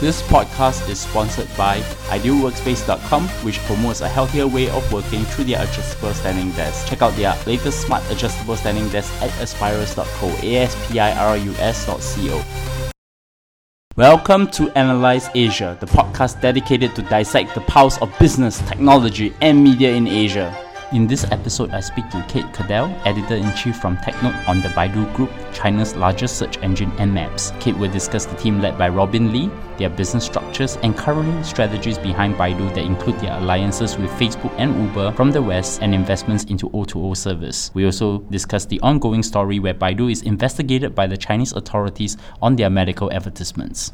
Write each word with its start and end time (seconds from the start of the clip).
This 0.00 0.22
podcast 0.22 0.88
is 0.88 0.98
sponsored 0.98 1.54
by 1.58 1.80
idealworkspace.com, 2.08 3.28
which 3.44 3.58
promotes 3.66 4.00
a 4.00 4.08
healthier 4.08 4.46
way 4.46 4.70
of 4.70 4.90
working 4.90 5.24
through 5.24 5.44
their 5.44 5.62
adjustable 5.62 6.14
standing 6.14 6.52
desk. 6.52 6.88
Check 6.88 7.02
out 7.02 7.14
their 7.16 7.36
latest 7.46 7.82
smart 7.82 8.02
adjustable 8.10 8.56
standing 8.56 8.88
desk 8.88 9.12
at 9.20 9.28
aspirus.co, 9.32 10.28
A-S-P-I-R-U-S.co. 10.42 12.42
Welcome 13.98 14.46
to 14.52 14.72
Analyse 14.74 15.28
Asia, 15.34 15.76
the 15.80 15.86
podcast 15.86 16.40
dedicated 16.40 16.94
to 16.94 17.02
dissect 17.02 17.54
the 17.54 17.60
pulse 17.60 18.00
of 18.00 18.10
business, 18.18 18.60
technology, 18.60 19.34
and 19.42 19.62
media 19.62 19.92
in 19.92 20.08
Asia. 20.08 20.69
In 20.92 21.06
this 21.06 21.22
episode, 21.30 21.70
I 21.70 21.78
speak 21.78 22.10
to 22.10 22.20
Cate 22.28 22.52
Cadell, 22.52 22.92
editor 23.04 23.36
in 23.36 23.54
chief 23.54 23.76
from 23.76 23.96
TechNode 23.98 24.48
on 24.48 24.60
the 24.60 24.70
Baidu 24.70 25.14
Group, 25.14 25.30
China's 25.52 25.94
largest 25.94 26.36
search 26.36 26.58
engine 26.64 26.90
and 26.98 27.14
maps. 27.14 27.52
Cate 27.60 27.76
will 27.76 27.92
discuss 27.92 28.26
the 28.26 28.34
team 28.34 28.60
led 28.60 28.76
by 28.76 28.88
Robin 28.88 29.32
Li, 29.32 29.48
their 29.78 29.88
business 29.88 30.24
structures, 30.24 30.78
and 30.82 30.96
current 30.96 31.46
strategies 31.46 31.96
behind 31.96 32.34
Baidu 32.34 32.74
that 32.74 32.82
include 32.84 33.20
their 33.20 33.38
alliances 33.38 33.96
with 33.96 34.10
Facebook 34.18 34.52
and 34.58 34.74
Uber 34.88 35.12
from 35.12 35.30
the 35.30 35.40
West 35.40 35.80
and 35.80 35.94
investments 35.94 36.42
into 36.46 36.68
O2O 36.70 37.16
service. 37.16 37.70
We 37.72 37.84
also 37.84 38.18
discuss 38.22 38.66
the 38.66 38.80
ongoing 38.80 39.22
story 39.22 39.60
where 39.60 39.74
Baidu 39.74 40.10
is 40.10 40.22
investigated 40.22 40.96
by 40.96 41.06
the 41.06 41.16
Chinese 41.16 41.52
authorities 41.52 42.16
on 42.42 42.56
their 42.56 42.68
medical 42.68 43.12
advertisements. 43.12 43.92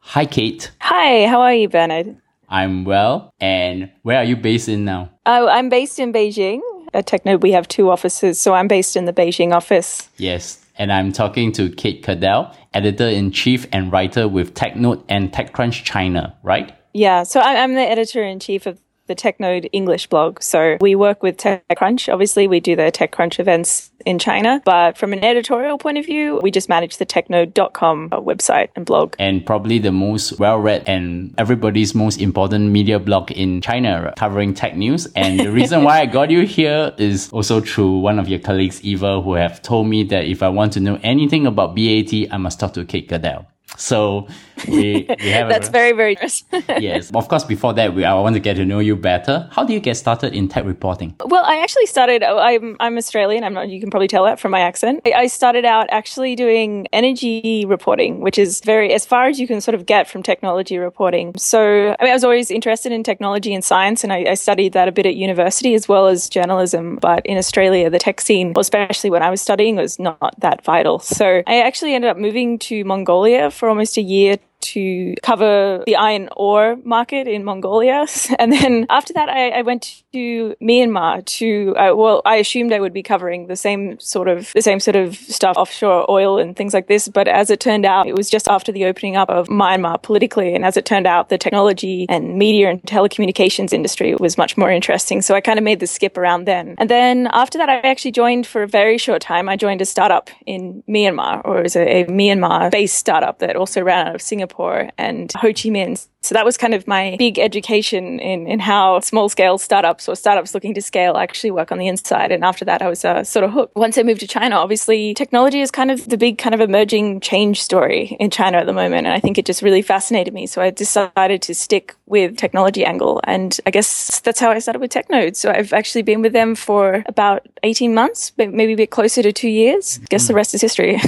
Hi, 0.00 0.26
Cate. 0.26 0.72
Hi, 0.80 1.26
how 1.26 1.40
are 1.40 1.54
you, 1.54 1.70
Bernard? 1.70 2.21
I'm 2.52 2.84
well. 2.84 3.32
And 3.40 3.90
where 4.02 4.18
are 4.18 4.24
you 4.24 4.36
based 4.36 4.68
in 4.68 4.84
now? 4.84 5.10
Oh, 5.26 5.48
I'm 5.48 5.68
based 5.70 5.98
in 5.98 6.12
Beijing. 6.12 6.60
At 6.94 7.06
TechNode, 7.06 7.40
we 7.40 7.52
have 7.52 7.66
two 7.66 7.90
offices, 7.90 8.38
so 8.38 8.52
I'm 8.52 8.68
based 8.68 8.94
in 8.96 9.06
the 9.06 9.14
Beijing 9.14 9.54
office. 9.54 10.10
Yes. 10.18 10.64
And 10.76 10.92
I'm 10.92 11.10
talking 11.10 11.50
to 11.52 11.70
Cate 11.70 12.02
Cadell, 12.02 12.54
editor 12.74 13.08
in 13.08 13.30
chief 13.30 13.66
and 13.72 13.90
writer 13.90 14.28
with 14.28 14.54
TechNode 14.54 15.02
and 15.08 15.32
TechCrunch 15.32 15.84
China, 15.84 16.36
right? 16.42 16.76
Yeah, 16.92 17.22
so 17.22 17.40
I'm 17.40 17.74
the 17.74 17.80
editor 17.80 18.22
in 18.22 18.38
chief 18.38 18.66
of 18.66 18.78
the 19.06 19.14
TechNode 19.14 19.68
English 19.72 20.06
blog. 20.08 20.42
So 20.42 20.76
we 20.80 20.94
work 20.94 21.22
with 21.22 21.36
TechCrunch. 21.36 22.12
Obviously, 22.12 22.46
we 22.46 22.60
do 22.60 22.76
the 22.76 22.92
TechCrunch 22.92 23.38
events 23.38 23.90
in 24.04 24.18
China, 24.18 24.60
but 24.64 24.98
from 24.98 25.12
an 25.12 25.24
editorial 25.24 25.78
point 25.78 25.98
of 25.98 26.06
view, 26.06 26.40
we 26.42 26.50
just 26.50 26.68
manage 26.68 26.96
the 26.96 27.06
technode.com 27.06 28.08
uh, 28.12 28.20
website 28.20 28.68
and 28.74 28.84
blog. 28.84 29.14
And 29.18 29.44
probably 29.44 29.78
the 29.78 29.92
most 29.92 30.38
well 30.38 30.58
read 30.58 30.84
and 30.88 31.34
everybody's 31.38 31.94
most 31.94 32.20
important 32.20 32.70
media 32.70 32.98
blog 32.98 33.30
in 33.30 33.60
China 33.60 34.08
uh, 34.08 34.14
covering 34.18 34.54
tech 34.54 34.76
news. 34.76 35.06
And 35.14 35.38
the 35.38 35.52
reason 35.52 35.84
why 35.84 36.00
I 36.00 36.06
got 36.06 36.30
you 36.30 36.46
here 36.46 36.92
is 36.98 37.30
also 37.32 37.60
through 37.60 37.98
one 37.98 38.18
of 38.18 38.28
your 38.28 38.40
colleagues, 38.40 38.82
Eva, 38.82 39.20
who 39.22 39.34
have 39.34 39.62
told 39.62 39.86
me 39.86 40.04
that 40.04 40.24
if 40.24 40.42
I 40.42 40.48
want 40.48 40.72
to 40.74 40.80
know 40.80 40.98
anything 41.02 41.46
about 41.46 41.74
BAT, 41.76 42.12
I 42.30 42.36
must 42.38 42.58
talk 42.60 42.72
to 42.74 42.84
Cate 42.84 43.08
Cadell. 43.08 43.46
So 43.76 44.28
we, 44.68 45.06
we 45.08 45.30
have 45.30 45.48
That's 45.48 45.68
a, 45.68 45.70
very, 45.70 45.92
very 45.92 46.16
nice. 46.20 46.44
yes. 46.52 47.10
Of 47.14 47.28
course, 47.28 47.44
before 47.44 47.72
that, 47.74 47.94
we, 47.94 48.04
I 48.04 48.14
want 48.14 48.34
to 48.34 48.40
get 48.40 48.54
to 48.54 48.64
know 48.64 48.78
you 48.78 48.96
better. 48.96 49.48
How 49.52 49.64
do 49.64 49.72
you 49.72 49.80
get 49.80 49.96
started 49.96 50.34
in 50.34 50.48
tech 50.48 50.64
reporting? 50.64 51.14
Well, 51.24 51.44
I 51.44 51.60
actually 51.62 51.86
started, 51.86 52.22
oh, 52.22 52.38
I'm, 52.38 52.76
I'm 52.80 52.96
Australian. 52.96 53.44
I'm 53.44 53.54
not, 53.54 53.68
you 53.68 53.80
can 53.80 53.90
probably 53.90 54.08
tell 54.08 54.24
that 54.24 54.38
from 54.38 54.50
my 54.50 54.60
accent. 54.60 55.00
I 55.06 55.26
started 55.26 55.64
out 55.64 55.88
actually 55.90 56.36
doing 56.36 56.86
energy 56.92 57.64
reporting, 57.66 58.20
which 58.20 58.38
is 58.38 58.60
very, 58.60 58.92
as 58.92 59.06
far 59.06 59.26
as 59.26 59.40
you 59.40 59.46
can 59.46 59.60
sort 59.60 59.74
of 59.74 59.86
get 59.86 60.08
from 60.08 60.22
technology 60.22 60.78
reporting. 60.78 61.34
So, 61.36 61.96
I 61.98 62.04
mean, 62.04 62.10
I 62.10 62.14
was 62.14 62.24
always 62.24 62.50
interested 62.50 62.92
in 62.92 63.02
technology 63.02 63.54
and 63.54 63.64
science, 63.64 64.04
and 64.04 64.12
I, 64.12 64.30
I 64.30 64.34
studied 64.34 64.72
that 64.74 64.88
a 64.88 64.92
bit 64.92 65.06
at 65.06 65.16
university 65.16 65.74
as 65.74 65.88
well 65.88 66.06
as 66.06 66.28
journalism. 66.28 66.96
But 66.96 67.24
in 67.26 67.38
Australia, 67.38 67.90
the 67.90 67.98
tech 67.98 68.20
scene, 68.20 68.52
especially 68.56 69.10
when 69.10 69.22
I 69.22 69.30
was 69.30 69.40
studying, 69.40 69.76
was 69.76 69.98
not 69.98 70.38
that 70.40 70.64
vital. 70.64 70.98
So 70.98 71.42
I 71.46 71.60
actually 71.60 71.94
ended 71.94 72.10
up 72.10 72.16
moving 72.16 72.58
to 72.60 72.84
Mongolia 72.84 73.50
for 73.62 73.68
almost 73.68 73.96
a 73.96 74.02
year 74.02 74.38
to 74.62 75.14
cover 75.22 75.82
the 75.86 75.96
iron 75.96 76.28
ore 76.36 76.76
market 76.84 77.26
in 77.28 77.44
Mongolia. 77.44 78.06
And 78.38 78.52
then 78.52 78.86
after 78.90 79.12
that, 79.12 79.28
I, 79.28 79.50
I 79.50 79.62
went 79.62 80.02
to 80.12 80.56
Myanmar 80.60 81.24
to, 81.38 81.74
uh, 81.76 81.94
well, 81.94 82.22
I 82.24 82.36
assumed 82.36 82.72
I 82.72 82.80
would 82.80 82.92
be 82.92 83.02
covering 83.02 83.46
the 83.46 83.56
same 83.56 84.00
sort 84.00 84.26
of, 84.26 84.52
the 84.54 84.62
same 84.62 84.80
sort 84.80 84.96
of 84.96 85.16
stuff, 85.16 85.56
offshore 85.56 86.10
oil 86.10 86.38
and 86.38 86.56
things 86.56 86.74
like 86.74 86.88
this. 86.88 87.08
But 87.08 87.28
as 87.28 87.50
it 87.50 87.60
turned 87.60 87.84
out, 87.84 88.06
it 88.08 88.16
was 88.16 88.30
just 88.30 88.48
after 88.48 88.72
the 88.72 88.86
opening 88.86 89.16
up 89.16 89.28
of 89.28 89.48
Myanmar 89.48 90.02
politically. 90.02 90.54
And 90.54 90.64
as 90.64 90.76
it 90.76 90.84
turned 90.84 91.06
out, 91.06 91.28
the 91.28 91.38
technology 91.38 92.06
and 92.08 92.36
media 92.36 92.70
and 92.70 92.82
telecommunications 92.82 93.72
industry 93.72 94.14
was 94.14 94.38
much 94.38 94.56
more 94.56 94.70
interesting. 94.70 95.22
So 95.22 95.34
I 95.34 95.40
kind 95.40 95.58
of 95.58 95.64
made 95.64 95.80
the 95.80 95.86
skip 95.86 96.16
around 96.16 96.46
then. 96.46 96.74
And 96.78 96.90
then 96.90 97.28
after 97.32 97.58
that, 97.58 97.68
I 97.68 97.78
actually 97.80 98.12
joined 98.12 98.46
for 98.46 98.62
a 98.62 98.68
very 98.68 98.98
short 98.98 99.22
time. 99.22 99.48
I 99.48 99.56
joined 99.56 99.82
a 99.82 99.86
startup 99.86 100.30
in 100.46 100.82
Myanmar, 100.88 101.42
or 101.44 101.58
it 101.58 101.62
was 101.62 101.76
a, 101.76 102.02
a 102.02 102.04
Myanmar 102.06 102.70
based 102.70 102.96
startup 102.96 103.38
that 103.38 103.56
also 103.56 103.82
ran 103.82 104.08
out 104.08 104.14
of 104.14 104.22
Singapore 104.22 104.51
Singapore 104.52 104.90
and 104.98 105.32
Ho 105.38 105.48
Chi 105.48 105.70
Minh. 105.70 106.08
So 106.22 106.34
that 106.34 106.44
was 106.44 106.56
kind 106.56 106.72
of 106.72 106.86
my 106.86 107.16
big 107.18 107.38
education 107.38 108.20
in, 108.20 108.46
in 108.46 108.60
how 108.60 109.00
small 109.00 109.28
scale 109.28 109.58
startups 109.58 110.08
or 110.08 110.14
startups 110.14 110.54
looking 110.54 110.72
to 110.74 110.82
scale 110.82 111.16
actually 111.16 111.50
work 111.50 111.72
on 111.72 111.78
the 111.78 111.88
inside. 111.88 112.30
And 112.30 112.44
after 112.44 112.64
that, 112.64 112.80
I 112.80 112.88
was 112.88 113.04
uh, 113.04 113.24
sort 113.24 113.44
of 113.44 113.50
hooked. 113.50 113.74
Once 113.74 113.98
I 113.98 114.04
moved 114.04 114.20
to 114.20 114.28
China, 114.28 114.56
obviously 114.56 115.14
technology 115.14 115.60
is 115.60 115.72
kind 115.72 115.90
of 115.90 116.08
the 116.08 116.16
big 116.16 116.38
kind 116.38 116.54
of 116.54 116.60
emerging 116.60 117.20
change 117.20 117.60
story 117.60 118.16
in 118.20 118.30
China 118.30 118.58
at 118.58 118.66
the 118.66 118.72
moment. 118.72 119.06
And 119.06 119.14
I 119.14 119.18
think 119.18 119.36
it 119.36 119.44
just 119.44 119.62
really 119.62 119.82
fascinated 119.82 120.32
me. 120.32 120.46
So 120.46 120.62
I 120.62 120.70
decided 120.70 121.42
to 121.42 121.54
stick 121.54 121.96
with 122.06 122.36
technology 122.36 122.84
angle. 122.84 123.20
And 123.24 123.58
I 123.66 123.70
guess 123.70 124.20
that's 124.20 124.38
how 124.38 124.50
I 124.50 124.60
started 124.60 124.78
with 124.78 124.92
TechNode. 124.92 125.34
So 125.34 125.50
I've 125.50 125.72
actually 125.72 126.02
been 126.02 126.22
with 126.22 126.32
them 126.32 126.54
for 126.54 127.02
about 127.06 127.48
18 127.64 127.94
months, 127.94 128.32
maybe 128.36 128.74
a 128.74 128.76
bit 128.76 128.90
closer 128.90 129.22
to 129.22 129.32
two 129.32 129.48
years. 129.48 129.98
I 130.00 130.06
guess 130.08 130.28
the 130.28 130.34
rest 130.34 130.54
is 130.54 130.60
history. 130.60 131.00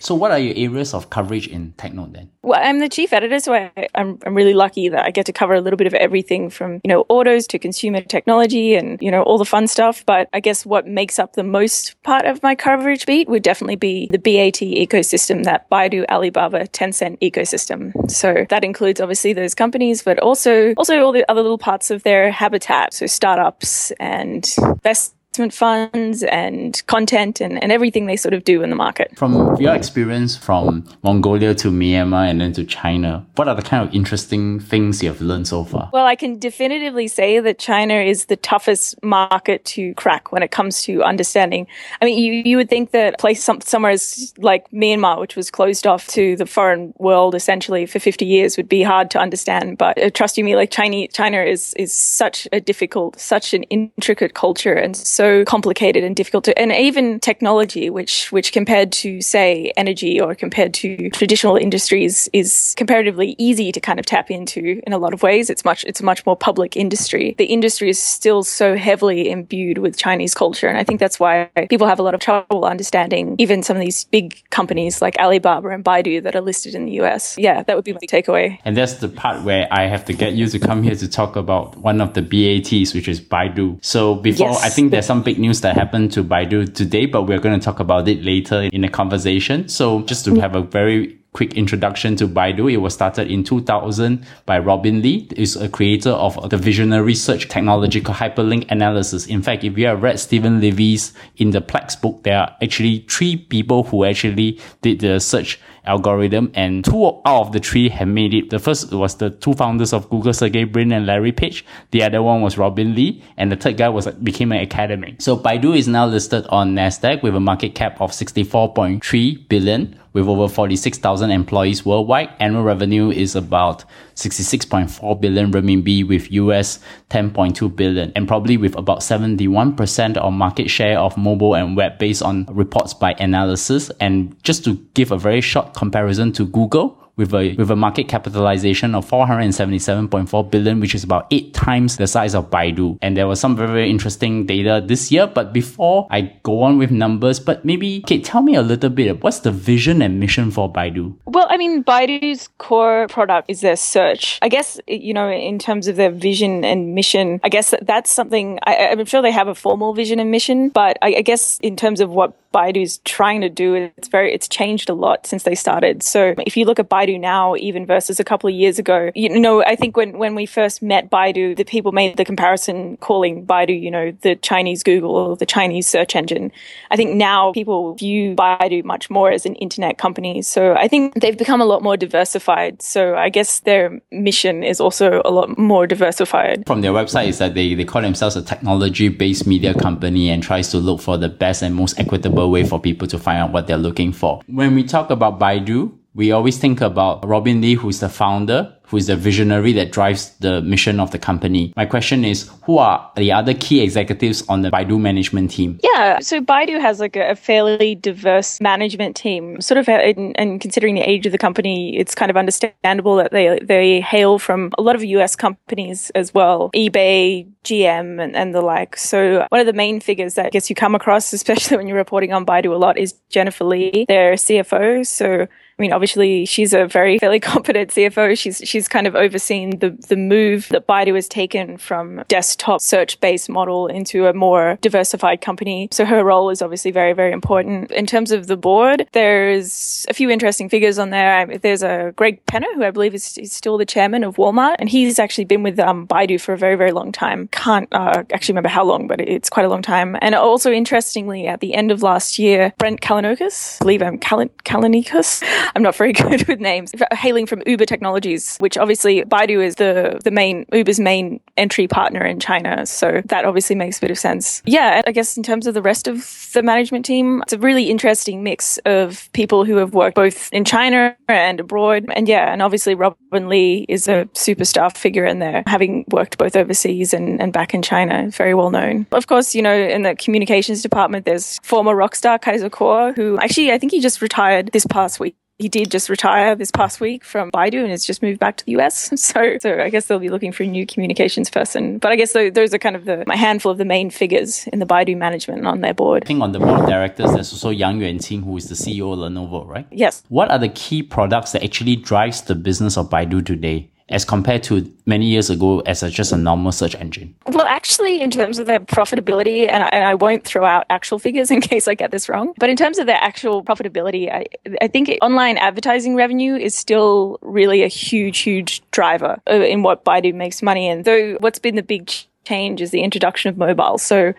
so 0.00 0.16
what 0.16 0.32
are 0.32 0.38
your 0.38 0.54
areas 0.56 0.94
of 0.94 1.10
coverage 1.10 1.46
in 1.46 1.74
TechNode 1.76 2.14
then? 2.14 2.30
Well, 2.42 2.60
I'm 2.62 2.78
the 2.78 2.88
chief 2.88 3.12
editor, 3.12 3.40
so 3.40 3.52
I, 3.52 3.88
I'm, 3.94 4.18
I'm 4.24 4.34
really 4.34 4.47
lucky 4.54 4.88
that 4.88 5.04
I 5.04 5.10
get 5.10 5.26
to 5.26 5.32
cover 5.32 5.54
a 5.54 5.60
little 5.60 5.76
bit 5.76 5.86
of 5.86 5.94
everything 5.94 6.50
from, 6.50 6.80
you 6.84 6.88
know, 6.88 7.04
autos 7.08 7.46
to 7.48 7.58
consumer 7.58 8.00
technology 8.02 8.74
and, 8.74 8.98
you 9.00 9.10
know, 9.10 9.22
all 9.22 9.38
the 9.38 9.44
fun 9.44 9.66
stuff. 9.66 10.04
But 10.06 10.28
I 10.32 10.40
guess 10.40 10.64
what 10.64 10.86
makes 10.86 11.18
up 11.18 11.34
the 11.34 11.44
most 11.44 12.00
part 12.02 12.24
of 12.24 12.42
my 12.42 12.54
coverage 12.54 13.06
beat 13.06 13.28
would 13.28 13.42
definitely 13.42 13.76
be 13.76 14.08
the 14.10 14.18
BAT 14.18 14.60
ecosystem, 14.60 15.44
that 15.44 15.68
Baidu, 15.70 16.04
Alibaba, 16.08 16.66
Tencent 16.68 17.18
ecosystem. 17.20 17.92
So 18.10 18.46
that 18.48 18.64
includes 18.64 19.00
obviously 19.00 19.32
those 19.32 19.54
companies, 19.54 20.02
but 20.02 20.18
also, 20.18 20.72
also 20.74 21.02
all 21.02 21.12
the 21.12 21.28
other 21.30 21.42
little 21.42 21.58
parts 21.58 21.90
of 21.90 22.02
their 22.02 22.30
habitat. 22.30 22.94
So 22.94 23.06
startups 23.06 23.90
and 24.00 24.48
best 24.82 25.14
investment 25.38 25.92
funds 25.92 26.22
and 26.24 26.82
content 26.86 27.40
and, 27.40 27.62
and 27.62 27.70
everything 27.70 28.06
they 28.06 28.16
sort 28.16 28.34
of 28.34 28.44
do 28.44 28.62
in 28.62 28.70
the 28.70 28.76
market. 28.76 29.16
From 29.16 29.56
your 29.60 29.74
experience 29.74 30.36
from 30.36 30.84
Mongolia 31.02 31.54
to 31.54 31.70
Myanmar 31.70 32.28
and 32.28 32.40
then 32.40 32.52
to 32.54 32.64
China, 32.64 33.24
what 33.36 33.48
are 33.48 33.54
the 33.54 33.62
kind 33.62 33.86
of 33.86 33.94
interesting 33.94 34.60
things 34.60 35.02
you 35.02 35.08
have 35.08 35.20
learned 35.20 35.46
so 35.46 35.64
far? 35.64 35.90
Well, 35.92 36.06
I 36.06 36.16
can 36.16 36.38
definitively 36.38 37.08
say 37.08 37.40
that 37.40 37.58
China 37.58 37.94
is 37.94 38.26
the 38.26 38.36
toughest 38.36 39.02
market 39.02 39.64
to 39.76 39.94
crack 39.94 40.32
when 40.32 40.42
it 40.42 40.50
comes 40.50 40.82
to 40.84 41.02
understanding. 41.02 41.66
I 42.02 42.04
mean, 42.04 42.18
you, 42.18 42.32
you 42.44 42.56
would 42.56 42.68
think 42.68 42.90
that 42.90 43.14
a 43.14 43.16
place 43.16 43.42
some, 43.42 43.60
somewhere 43.60 43.96
like 44.38 44.68
Myanmar, 44.70 45.20
which 45.20 45.36
was 45.36 45.50
closed 45.50 45.86
off 45.86 46.06
to 46.08 46.36
the 46.36 46.46
foreign 46.46 46.92
world 46.98 47.34
essentially 47.34 47.86
for 47.86 47.98
50 47.98 48.24
years, 48.24 48.56
would 48.56 48.68
be 48.68 48.82
hard 48.82 49.10
to 49.12 49.18
understand. 49.18 49.78
But 49.78 50.00
uh, 50.02 50.10
trust 50.10 50.36
you 50.36 50.44
me, 50.44 50.56
like 50.56 50.70
China, 50.70 51.06
China 51.08 51.42
is, 51.42 51.74
is 51.74 51.92
such 51.92 52.48
a 52.52 52.60
difficult, 52.60 53.18
such 53.20 53.54
an 53.54 53.62
intricate 53.64 54.34
culture 54.34 54.74
and 54.74 54.96
so 54.96 55.27
complicated 55.44 56.04
and 56.04 56.14
difficult 56.14 56.44
to, 56.44 56.58
and 56.58 56.72
even 56.72 57.20
technology, 57.20 57.90
which, 57.90 58.30
which 58.32 58.52
compared 58.52 58.92
to 58.92 59.20
say 59.20 59.72
energy 59.76 60.20
or 60.20 60.34
compared 60.34 60.74
to 60.74 61.10
traditional 61.10 61.56
industries 61.56 62.28
is 62.32 62.74
comparatively 62.76 63.34
easy 63.38 63.72
to 63.72 63.80
kind 63.80 63.98
of 63.98 64.06
tap 64.06 64.30
into 64.30 64.80
in 64.86 64.92
a 64.92 64.98
lot 64.98 65.12
of 65.14 65.22
ways. 65.22 65.50
It's 65.50 65.64
much, 65.64 65.84
it's 65.84 66.00
a 66.00 66.04
much 66.04 66.24
more 66.26 66.36
public 66.36 66.76
industry. 66.76 67.34
The 67.38 67.46
industry 67.46 67.88
is 67.88 68.00
still 68.00 68.42
so 68.42 68.76
heavily 68.76 69.30
imbued 69.30 69.78
with 69.78 69.96
Chinese 69.96 70.34
culture. 70.34 70.68
And 70.68 70.78
I 70.78 70.84
think 70.84 71.00
that's 71.00 71.18
why 71.18 71.50
people 71.68 71.86
have 71.86 71.98
a 71.98 72.02
lot 72.02 72.14
of 72.14 72.20
trouble 72.20 72.64
understanding 72.64 73.36
even 73.38 73.62
some 73.62 73.76
of 73.76 73.80
these 73.80 74.04
big 74.04 74.42
companies 74.50 75.00
like 75.02 75.16
Alibaba 75.18 75.68
and 75.68 75.84
Baidu 75.84 76.22
that 76.22 76.34
are 76.34 76.40
listed 76.40 76.74
in 76.74 76.86
the 76.86 76.92
US. 77.00 77.36
Yeah, 77.38 77.62
that 77.62 77.76
would 77.76 77.84
be 77.84 77.92
my 77.92 78.00
takeaway. 78.00 78.58
And 78.64 78.76
that's 78.76 78.94
the 78.94 79.08
part 79.08 79.42
where 79.42 79.68
I 79.70 79.86
have 79.86 80.04
to 80.06 80.12
get 80.12 80.34
you 80.34 80.46
to 80.48 80.58
come 80.58 80.82
here 80.82 80.94
to 80.94 81.08
talk 81.08 81.36
about 81.36 81.76
one 81.76 82.00
of 82.00 82.14
the 82.14 82.22
BATs, 82.22 82.94
which 82.94 83.08
is 83.08 83.20
Baidu. 83.20 83.78
So 83.84 84.14
before, 84.16 84.50
yes. 84.50 84.64
I 84.64 84.68
think 84.68 84.90
there's 84.90 85.06
some 85.08 85.22
big 85.22 85.38
news 85.38 85.62
that 85.62 85.74
happened 85.74 86.12
to 86.12 86.22
Baidu 86.22 86.74
today, 86.74 87.06
but 87.06 87.22
we're 87.22 87.38
going 87.38 87.58
to 87.58 87.64
talk 87.64 87.80
about 87.80 88.06
it 88.08 88.22
later 88.22 88.68
in 88.70 88.82
the 88.82 88.90
conversation. 88.90 89.66
So 89.66 90.02
just 90.02 90.26
to 90.26 90.34
have 90.34 90.54
a 90.54 90.60
very 90.60 91.18
quick 91.32 91.54
introduction 91.54 92.14
to 92.16 92.26
Baidu. 92.26 92.70
It 92.70 92.78
was 92.78 92.94
started 92.94 93.30
in 93.30 93.44
2000 93.44 94.26
by 94.44 94.58
Robin 94.58 95.00
Li. 95.00 95.28
is 95.36 95.56
a 95.56 95.68
creator 95.68 96.10
of 96.10 96.50
the 96.50 96.56
visionary 96.58 97.14
search 97.14 97.48
technological 97.48 98.12
hyperlink 98.12 98.70
analysis. 98.70 99.26
In 99.26 99.40
fact, 99.40 99.64
if 99.64 99.78
you 99.78 99.86
have 99.86 100.02
read 100.02 100.18
Steven 100.18 100.60
Levy's 100.60 101.14
in 101.36 101.50
the 101.50 101.60
Plex 101.60 101.98
book, 102.00 102.22
there 102.24 102.38
are 102.38 102.56
actually 102.60 103.06
three 103.08 103.36
people 103.36 103.84
who 103.84 104.04
actually 104.04 104.60
did 104.82 105.00
the 105.00 105.20
search 105.20 105.60
algorithm 105.88 106.50
and 106.54 106.84
two 106.84 107.06
out 107.06 107.46
of 107.46 107.52
the 107.52 107.58
three 107.58 107.88
have 107.88 108.06
made 108.06 108.34
it. 108.34 108.50
The 108.50 108.58
first 108.58 108.92
was 108.92 109.16
the 109.16 109.30
two 109.30 109.54
founders 109.54 109.92
of 109.92 110.08
Google, 110.10 110.32
Sergey 110.32 110.64
Brin 110.64 110.92
and 110.92 111.06
Larry 111.06 111.32
Page. 111.32 111.64
The 111.90 112.02
other 112.02 112.22
one 112.22 112.42
was 112.42 112.58
Robin 112.58 112.94
Li 112.94 113.22
and 113.36 113.50
the 113.50 113.56
third 113.56 113.78
guy 113.78 113.88
was 113.88 114.06
became 114.06 114.52
an 114.52 114.58
academic. 114.58 115.20
So 115.20 115.36
Baidu 115.36 115.76
is 115.76 115.88
now 115.88 116.06
listed 116.06 116.46
on 116.48 116.74
NASDAQ 116.74 117.22
with 117.22 117.34
a 117.34 117.40
market 117.40 117.74
cap 117.74 118.00
of 118.00 118.12
64.3 118.12 119.48
billion 119.48 119.98
with 120.12 120.26
over 120.26 120.52
46,000 120.52 121.30
employees 121.30 121.84
worldwide. 121.84 122.30
Annual 122.40 122.62
revenue 122.62 123.10
is 123.10 123.36
about 123.36 123.84
66.4 124.18 125.20
billion 125.20 125.52
renminbi 125.52 126.06
with 126.06 126.30
US 126.32 126.80
10.2 127.10 127.74
billion 127.76 128.12
and 128.16 128.26
probably 128.26 128.56
with 128.56 128.74
about 128.76 128.98
71% 128.98 130.16
of 130.16 130.32
market 130.32 130.68
share 130.68 130.98
of 130.98 131.16
mobile 131.16 131.54
and 131.54 131.76
web 131.76 131.98
based 131.98 132.22
on 132.22 132.44
reports 132.50 132.92
by 132.92 133.12
analysis. 133.20 133.90
And 134.00 134.34
just 134.42 134.64
to 134.64 134.74
give 134.94 135.12
a 135.12 135.18
very 135.18 135.40
short 135.40 135.72
comparison 135.74 136.32
to 136.32 136.46
Google, 136.46 136.97
with 137.18 137.34
a 137.34 137.54
with 137.56 137.70
a 137.70 137.76
market 137.76 138.08
capitalization 138.08 138.94
of 138.94 139.08
477.4 139.10 140.50
billion, 140.50 140.80
which 140.80 140.94
is 140.94 141.04
about 141.04 141.26
eight 141.30 141.52
times 141.52 141.96
the 141.96 142.06
size 142.06 142.34
of 142.34 142.48
Baidu. 142.50 142.96
And 143.02 143.16
there 143.16 143.26
was 143.26 143.40
some 143.40 143.56
very, 143.56 143.68
very 143.68 143.90
interesting 143.90 144.46
data 144.46 144.82
this 144.84 145.12
year. 145.12 145.26
But 145.26 145.52
before 145.52 146.06
I 146.10 146.32
go 146.42 146.62
on 146.62 146.78
with 146.78 146.90
numbers, 146.90 147.40
but 147.40 147.64
maybe 147.64 148.00
Cate, 148.02 148.24
tell 148.24 148.40
me 148.40 148.54
a 148.54 148.62
little 148.62 148.90
bit 148.90 149.22
what's 149.22 149.40
the 149.40 149.50
vision 149.50 150.00
and 150.00 150.20
mission 150.20 150.50
for 150.50 150.72
Baidu? 150.72 151.14
Well, 151.26 151.46
I 151.50 151.56
mean, 151.56 151.84
Baidu's 151.84 152.48
core 152.58 153.08
product 153.08 153.50
is 153.50 153.60
their 153.60 153.76
search. 153.76 154.38
I 154.40 154.48
guess 154.48 154.80
you 154.86 155.12
know, 155.12 155.30
in 155.30 155.58
terms 155.58 155.88
of 155.88 155.96
their 155.96 156.10
vision 156.10 156.64
and 156.64 156.94
mission, 156.94 157.40
I 157.42 157.48
guess 157.48 157.74
that's 157.82 158.10
something 158.10 158.58
I, 158.64 158.74
am 158.74 159.04
sure 159.04 159.22
they 159.22 159.32
have 159.32 159.48
a 159.48 159.54
formal 159.54 159.92
vision 159.92 160.20
and 160.20 160.30
mission, 160.30 160.68
but 160.68 160.96
I, 161.02 161.16
I 161.18 161.22
guess 161.22 161.58
in 161.60 161.76
terms 161.76 162.00
of 162.00 162.10
what 162.10 162.34
Baidu's 162.52 162.98
trying 162.98 163.40
to 163.42 163.48
do. 163.48 163.74
It's 163.74 164.08
very, 164.08 164.32
it's 164.32 164.48
changed 164.48 164.88
a 164.88 164.94
lot 164.94 165.26
since 165.26 165.42
they 165.42 165.54
started. 165.54 166.02
So 166.02 166.34
if 166.46 166.56
you 166.56 166.64
look 166.64 166.78
at 166.78 166.88
Baidu 166.88 167.20
now, 167.20 167.54
even 167.56 167.84
versus 167.84 168.18
a 168.18 168.24
couple 168.24 168.48
of 168.48 168.54
years 168.54 168.78
ago, 168.78 169.10
you 169.14 169.28
know, 169.28 169.62
I 169.64 169.76
think 169.76 169.96
when, 169.96 170.18
when 170.18 170.34
we 170.34 170.46
first 170.46 170.82
met 170.82 171.10
Baidu, 171.10 171.56
the 171.56 171.64
people 171.64 171.92
made 171.92 172.16
the 172.16 172.24
comparison 172.24 172.96
calling 172.98 173.44
Baidu, 173.44 173.78
you 173.78 173.90
know, 173.90 174.12
the 174.22 174.36
Chinese 174.36 174.82
Google 174.82 175.14
or 175.14 175.36
the 175.36 175.46
Chinese 175.46 175.86
search 175.86 176.16
engine. 176.16 176.50
I 176.90 176.96
think 176.96 177.14
now 177.14 177.52
people 177.52 177.94
view 177.94 178.34
Baidu 178.34 178.82
much 178.84 179.10
more 179.10 179.30
as 179.30 179.44
an 179.44 179.54
internet 179.56 179.98
company. 179.98 180.40
So 180.42 180.74
I 180.74 180.88
think 180.88 181.14
they've 181.20 181.36
become 181.36 181.60
a 181.60 181.66
lot 181.66 181.82
more 181.82 181.96
diversified. 181.96 182.80
So 182.80 183.14
I 183.14 183.28
guess 183.28 183.60
their 183.60 184.00
mission 184.10 184.64
is 184.64 184.80
also 184.80 185.20
a 185.24 185.30
lot 185.30 185.58
more 185.58 185.86
diversified. 185.86 186.64
From 186.66 186.80
their 186.80 186.92
website 186.92 187.28
is 187.28 187.38
that 187.38 187.54
they, 187.54 187.74
they 187.74 187.84
call 187.84 188.02
themselves 188.02 188.36
a 188.36 188.42
technology 188.42 189.08
based 189.08 189.46
media 189.46 189.74
company 189.74 190.30
and 190.30 190.42
tries 190.42 190.70
to 190.70 190.78
look 190.78 191.00
for 191.00 191.18
the 191.18 191.28
best 191.28 191.62
and 191.62 191.74
most 191.74 191.98
equitable 191.98 192.37
way 192.46 192.64
for 192.64 192.80
people 192.80 193.08
to 193.08 193.18
find 193.18 193.38
out 193.38 193.52
what 193.52 193.66
they're 193.66 193.76
looking 193.76 194.12
for. 194.12 194.42
When 194.46 194.74
we 194.74 194.84
talk 194.84 195.10
about 195.10 195.40
Baidu, 195.40 195.97
we 196.14 196.32
always 196.32 196.58
think 196.58 196.80
about 196.80 197.26
Robin 197.26 197.60
Li, 197.60 197.74
who's 197.74 198.00
the 198.00 198.08
founder, 198.08 198.74
who 198.88 198.96
is 198.96 199.06
the 199.06 199.16
visionary 199.16 199.72
that 199.74 199.92
drives 199.92 200.30
the 200.38 200.62
mission 200.62 200.98
of 200.98 201.10
the 201.10 201.18
company. 201.18 201.72
My 201.76 201.84
question 201.84 202.24
is, 202.24 202.50
who 202.64 202.78
are 202.78 203.10
the 203.16 203.30
other 203.30 203.52
key 203.52 203.82
executives 203.82 204.42
on 204.48 204.62
the 204.62 204.70
Baidu 204.70 204.98
management 204.98 205.50
team? 205.50 205.78
Yeah, 205.82 206.20
so 206.20 206.40
Baidu 206.40 206.80
has 206.80 206.98
like 206.98 207.14
a, 207.14 207.36
fairly 207.36 207.94
diverse 207.94 208.60
management 208.60 209.14
team. 209.14 209.60
Sort 209.60 209.78
of, 209.78 209.88
uh, 209.88 209.92
and 209.92 210.60
considering 210.60 210.94
the 210.94 211.02
age 211.02 211.26
of 211.26 211.32
the 211.32 211.38
company, 211.38 211.96
it's 211.98 212.14
kind 212.14 212.30
of 212.30 212.36
understandable 212.36 213.16
that 213.16 213.30
they 213.30 213.58
they 213.62 214.00
hail 214.00 214.38
from 214.38 214.72
a 214.78 214.82
lot 214.82 214.96
of 214.96 215.04
US 215.04 215.36
companies 215.36 216.10
as 216.14 216.32
well, 216.32 216.70
eBay, 216.74 217.46
GM, 217.64 218.22
and, 218.22 218.34
and 218.34 218.54
the 218.54 218.62
like. 218.62 218.96
So 218.96 219.46
one 219.50 219.60
of 219.60 219.66
the 219.66 219.72
main 219.72 220.00
figures 220.00 220.34
that 220.34 220.46
I 220.46 220.50
guess 220.50 220.70
you 220.70 220.74
come 220.74 220.94
across, 220.94 221.32
especially 221.38 221.76
when 221.76 221.86
you're 221.86 221.96
reporting 221.96 222.32
on 222.32 222.46
Baidu 222.46 222.72
a 222.72 222.76
lot, 222.76 222.98
is 222.98 223.12
Jennifer 223.28 223.64
Li, 223.64 224.06
their 224.08 224.32
CFO. 224.32 225.06
So 225.06 225.46
I 225.78 225.82
mean, 225.82 225.92
obviously, 225.92 226.44
she's 226.44 226.72
a 226.72 226.86
very 226.86 227.18
fairly 227.20 227.38
competent 227.38 227.90
CFO. 227.90 228.36
She's 228.36 228.60
she's 228.64 228.88
kind 228.88 229.06
of 229.06 229.14
overseen 229.14 229.78
the 229.78 229.90
the 230.08 230.16
move 230.16 230.68
that 230.70 230.86
Baidu 230.86 231.14
has 231.14 231.28
taken 231.28 231.78
from 231.78 232.24
desktop 232.28 232.80
search 232.80 233.20
based 233.20 233.48
model 233.48 233.86
into 233.86 234.26
a 234.26 234.32
more 234.32 234.78
diversified 234.80 235.40
company. 235.40 235.88
So 235.92 236.04
her 236.04 236.24
role 236.24 236.50
is 236.50 236.62
obviously 236.62 236.90
very 236.90 237.12
very 237.12 237.32
important. 237.32 237.92
In 237.92 238.06
terms 238.06 238.32
of 238.32 238.48
the 238.48 238.56
board, 238.56 239.06
there's 239.12 240.04
a 240.08 240.14
few 240.14 240.30
interesting 240.30 240.68
figures 240.68 240.98
on 240.98 241.10
there. 241.10 241.46
There's 241.58 241.84
a 241.84 242.12
Greg 242.16 242.44
Penner, 242.46 242.72
who 242.74 242.82
I 242.82 242.90
believe 242.90 243.14
is, 243.14 243.38
is 243.38 243.52
still 243.52 243.78
the 243.78 243.86
chairman 243.86 244.24
of 244.24 244.36
Walmart, 244.36 244.76
and 244.80 244.88
he's 244.88 245.20
actually 245.20 245.44
been 245.44 245.62
with 245.62 245.78
um, 245.78 246.08
Baidu 246.08 246.40
for 246.40 246.52
a 246.52 246.58
very 246.58 246.74
very 246.74 246.90
long 246.90 247.12
time. 247.12 247.48
Can't 247.52 247.88
uh, 247.92 248.24
actually 248.32 248.54
remember 248.54 248.68
how 248.68 248.84
long, 248.84 249.06
but 249.06 249.20
it's 249.20 249.48
quite 249.48 249.64
a 249.64 249.68
long 249.68 249.82
time. 249.82 250.16
And 250.20 250.34
also 250.34 250.72
interestingly, 250.72 251.46
at 251.46 251.60
the 251.60 251.74
end 251.74 251.92
of 251.92 252.02
last 252.02 252.36
year, 252.36 252.72
Brent 252.78 253.00
Callinicos, 253.00 253.76
I 253.80 253.84
believe 253.84 254.02
I'm 254.02 254.18
Kal- 254.18 254.48
Callinicos. 254.64 255.44
I'm 255.74 255.82
not 255.82 255.94
very 255.96 256.12
good 256.28 256.46
with 256.48 256.60
names. 256.60 256.92
Hailing 257.12 257.46
from 257.46 257.62
Uber 257.66 257.86
Technologies, 257.86 258.56
which 258.58 258.76
obviously 258.76 259.22
Baidu 259.22 259.64
is 259.64 259.76
the 259.76 260.20
the 260.24 260.30
main 260.30 260.66
Uber's 260.72 261.00
main 261.00 261.40
entry 261.56 261.88
partner 261.88 262.24
in 262.24 262.40
China, 262.40 262.86
so 262.86 263.22
that 263.26 263.44
obviously 263.44 263.76
makes 263.76 263.98
a 263.98 264.00
bit 264.00 264.10
of 264.10 264.18
sense. 264.18 264.62
Yeah, 264.66 265.02
I 265.06 265.12
guess 265.12 265.36
in 265.36 265.42
terms 265.42 265.66
of 265.66 265.74
the 265.74 265.82
rest 265.82 266.08
of 266.08 266.48
the 266.54 266.62
management 266.62 267.04
team, 267.04 267.42
it's 267.42 267.52
a 267.52 267.58
really 267.58 267.90
interesting 267.90 268.42
mix 268.42 268.78
of 268.86 269.28
people 269.32 269.64
who 269.64 269.76
have 269.76 269.94
worked 269.94 270.14
both 270.14 270.52
in 270.52 270.64
China 270.64 271.16
and 271.28 271.60
abroad, 271.60 272.06
and 272.14 272.28
yeah, 272.28 272.52
and 272.52 272.62
obviously 272.62 272.94
Robin 272.94 273.48
Li 273.48 273.86
is 273.88 274.08
a 274.08 274.24
superstar 274.34 274.94
figure 274.96 275.24
in 275.24 275.38
there, 275.38 275.62
having 275.66 276.04
worked 276.10 276.38
both 276.38 276.56
overseas 276.56 277.12
and, 277.12 277.40
and 277.40 277.52
back 277.52 277.74
in 277.74 277.82
China, 277.82 278.28
very 278.30 278.54
well 278.54 278.70
known. 278.70 279.06
Of 279.12 279.26
course, 279.26 279.54
you 279.54 279.62
know, 279.62 279.74
in 279.74 280.02
the 280.02 280.14
communications 280.14 280.82
department, 280.82 281.24
there's 281.24 281.58
former 281.62 281.94
rock 281.94 282.14
star 282.14 282.38
Kaiser 282.38 282.70
Kuo, 282.70 283.14
who 283.14 283.38
actually 283.38 283.72
I 283.72 283.78
think 283.78 283.92
he 283.92 284.00
just 284.00 284.22
retired 284.22 284.70
this 284.72 284.86
past 284.86 285.20
week 285.20 285.36
he 285.58 285.68
did 285.68 285.90
just 285.90 286.08
retire 286.08 286.54
this 286.54 286.70
past 286.70 287.00
week 287.00 287.24
from 287.24 287.50
Baidu 287.50 287.82
and 287.82 287.90
has 287.90 288.06
just 288.06 288.22
moved 288.22 288.38
back 288.38 288.56
to 288.58 288.64
the 288.64 288.72
US. 288.78 289.12
So, 289.28 289.58
so 289.58 289.80
I 289.80 289.90
guess 289.90 290.06
they'll 290.06 290.18
be 290.20 290.30
looking 290.30 290.52
for 290.52 290.62
a 290.62 290.66
new 290.66 290.86
communications 290.86 291.50
person. 291.50 291.98
But 291.98 292.12
I 292.12 292.16
guess 292.16 292.32
those 292.32 292.72
are 292.72 292.78
kind 292.78 292.96
of 292.96 293.04
the 293.04 293.28
a 293.28 293.36
handful 293.36 293.72
of 293.72 293.78
the 293.78 293.84
main 293.84 294.10
figures 294.10 294.66
in 294.68 294.78
the 294.78 294.86
Baidu 294.86 295.16
management 295.16 295.66
on 295.66 295.80
their 295.80 295.92
board. 295.92 296.22
I 296.24 296.26
think 296.26 296.40
on 296.40 296.52
the 296.52 296.60
board 296.60 296.80
of 296.80 296.86
directors, 296.86 297.32
there's 297.32 297.52
also 297.52 297.70
Yang 297.70 297.98
Yuanqing, 297.98 298.44
who 298.44 298.56
is 298.56 298.68
the 298.68 298.74
CEO 298.74 299.12
of 299.12 299.18
Lenovo, 299.18 299.66
right? 299.66 299.86
Yes. 299.90 300.22
What 300.28 300.50
are 300.50 300.58
the 300.58 300.68
key 300.68 301.02
products 301.02 301.52
that 301.52 301.62
actually 301.62 301.96
drives 301.96 302.42
the 302.42 302.54
business 302.54 302.96
of 302.96 303.10
Baidu 303.10 303.44
today? 303.44 303.90
As 304.10 304.24
compared 304.24 304.62
to 304.64 304.90
many 305.06 305.26
years 305.26 305.50
ago 305.50 305.80
as 305.80 306.02
a, 306.02 306.10
just 306.10 306.32
a 306.32 306.36
normal 306.36 306.72
search 306.72 306.94
engine? 306.94 307.34
Well, 307.46 307.66
actually, 307.66 308.20
in 308.20 308.30
terms 308.30 308.58
of 308.58 308.66
their 308.66 308.80
profitability, 308.80 309.68
and 309.68 309.84
I, 309.84 309.88
and 309.88 310.04
I, 310.04 310.14
won't 310.14 310.44
throw 310.44 310.64
out 310.64 310.86
actual 310.90 311.18
figures 311.18 311.50
in 311.56 311.60
case 311.60 311.86
I 311.88 311.94
get 311.94 312.10
this 312.10 312.28
wrong, 312.28 312.54
but 312.58 312.70
in 312.70 312.76
terms 312.76 312.98
of 312.98 313.06
their 313.06 313.18
actual 313.20 313.62
profitability, 313.62 314.32
I, 314.32 314.46
I 314.80 314.88
think 314.88 315.10
online 315.22 315.58
advertising 315.58 316.14
revenue 316.14 316.54
is 316.54 316.74
still 316.74 317.38
really 317.42 317.82
a 317.82 317.88
huge, 317.88 318.38
huge 318.38 318.82
driver 318.90 319.40
in 319.46 319.82
what 319.82 320.04
Baidu 320.04 320.34
makes 320.34 320.62
money 320.62 320.88
in. 320.88 321.02
Though 321.02 321.34
what's 321.40 321.58
been 321.58 321.76
the 321.76 321.82
big 321.82 322.10
change 322.44 322.80
is 322.80 322.90
the 322.90 323.02
introduction 323.02 323.50
of 323.50 323.58
mobile. 323.58 323.98
So 323.98 324.32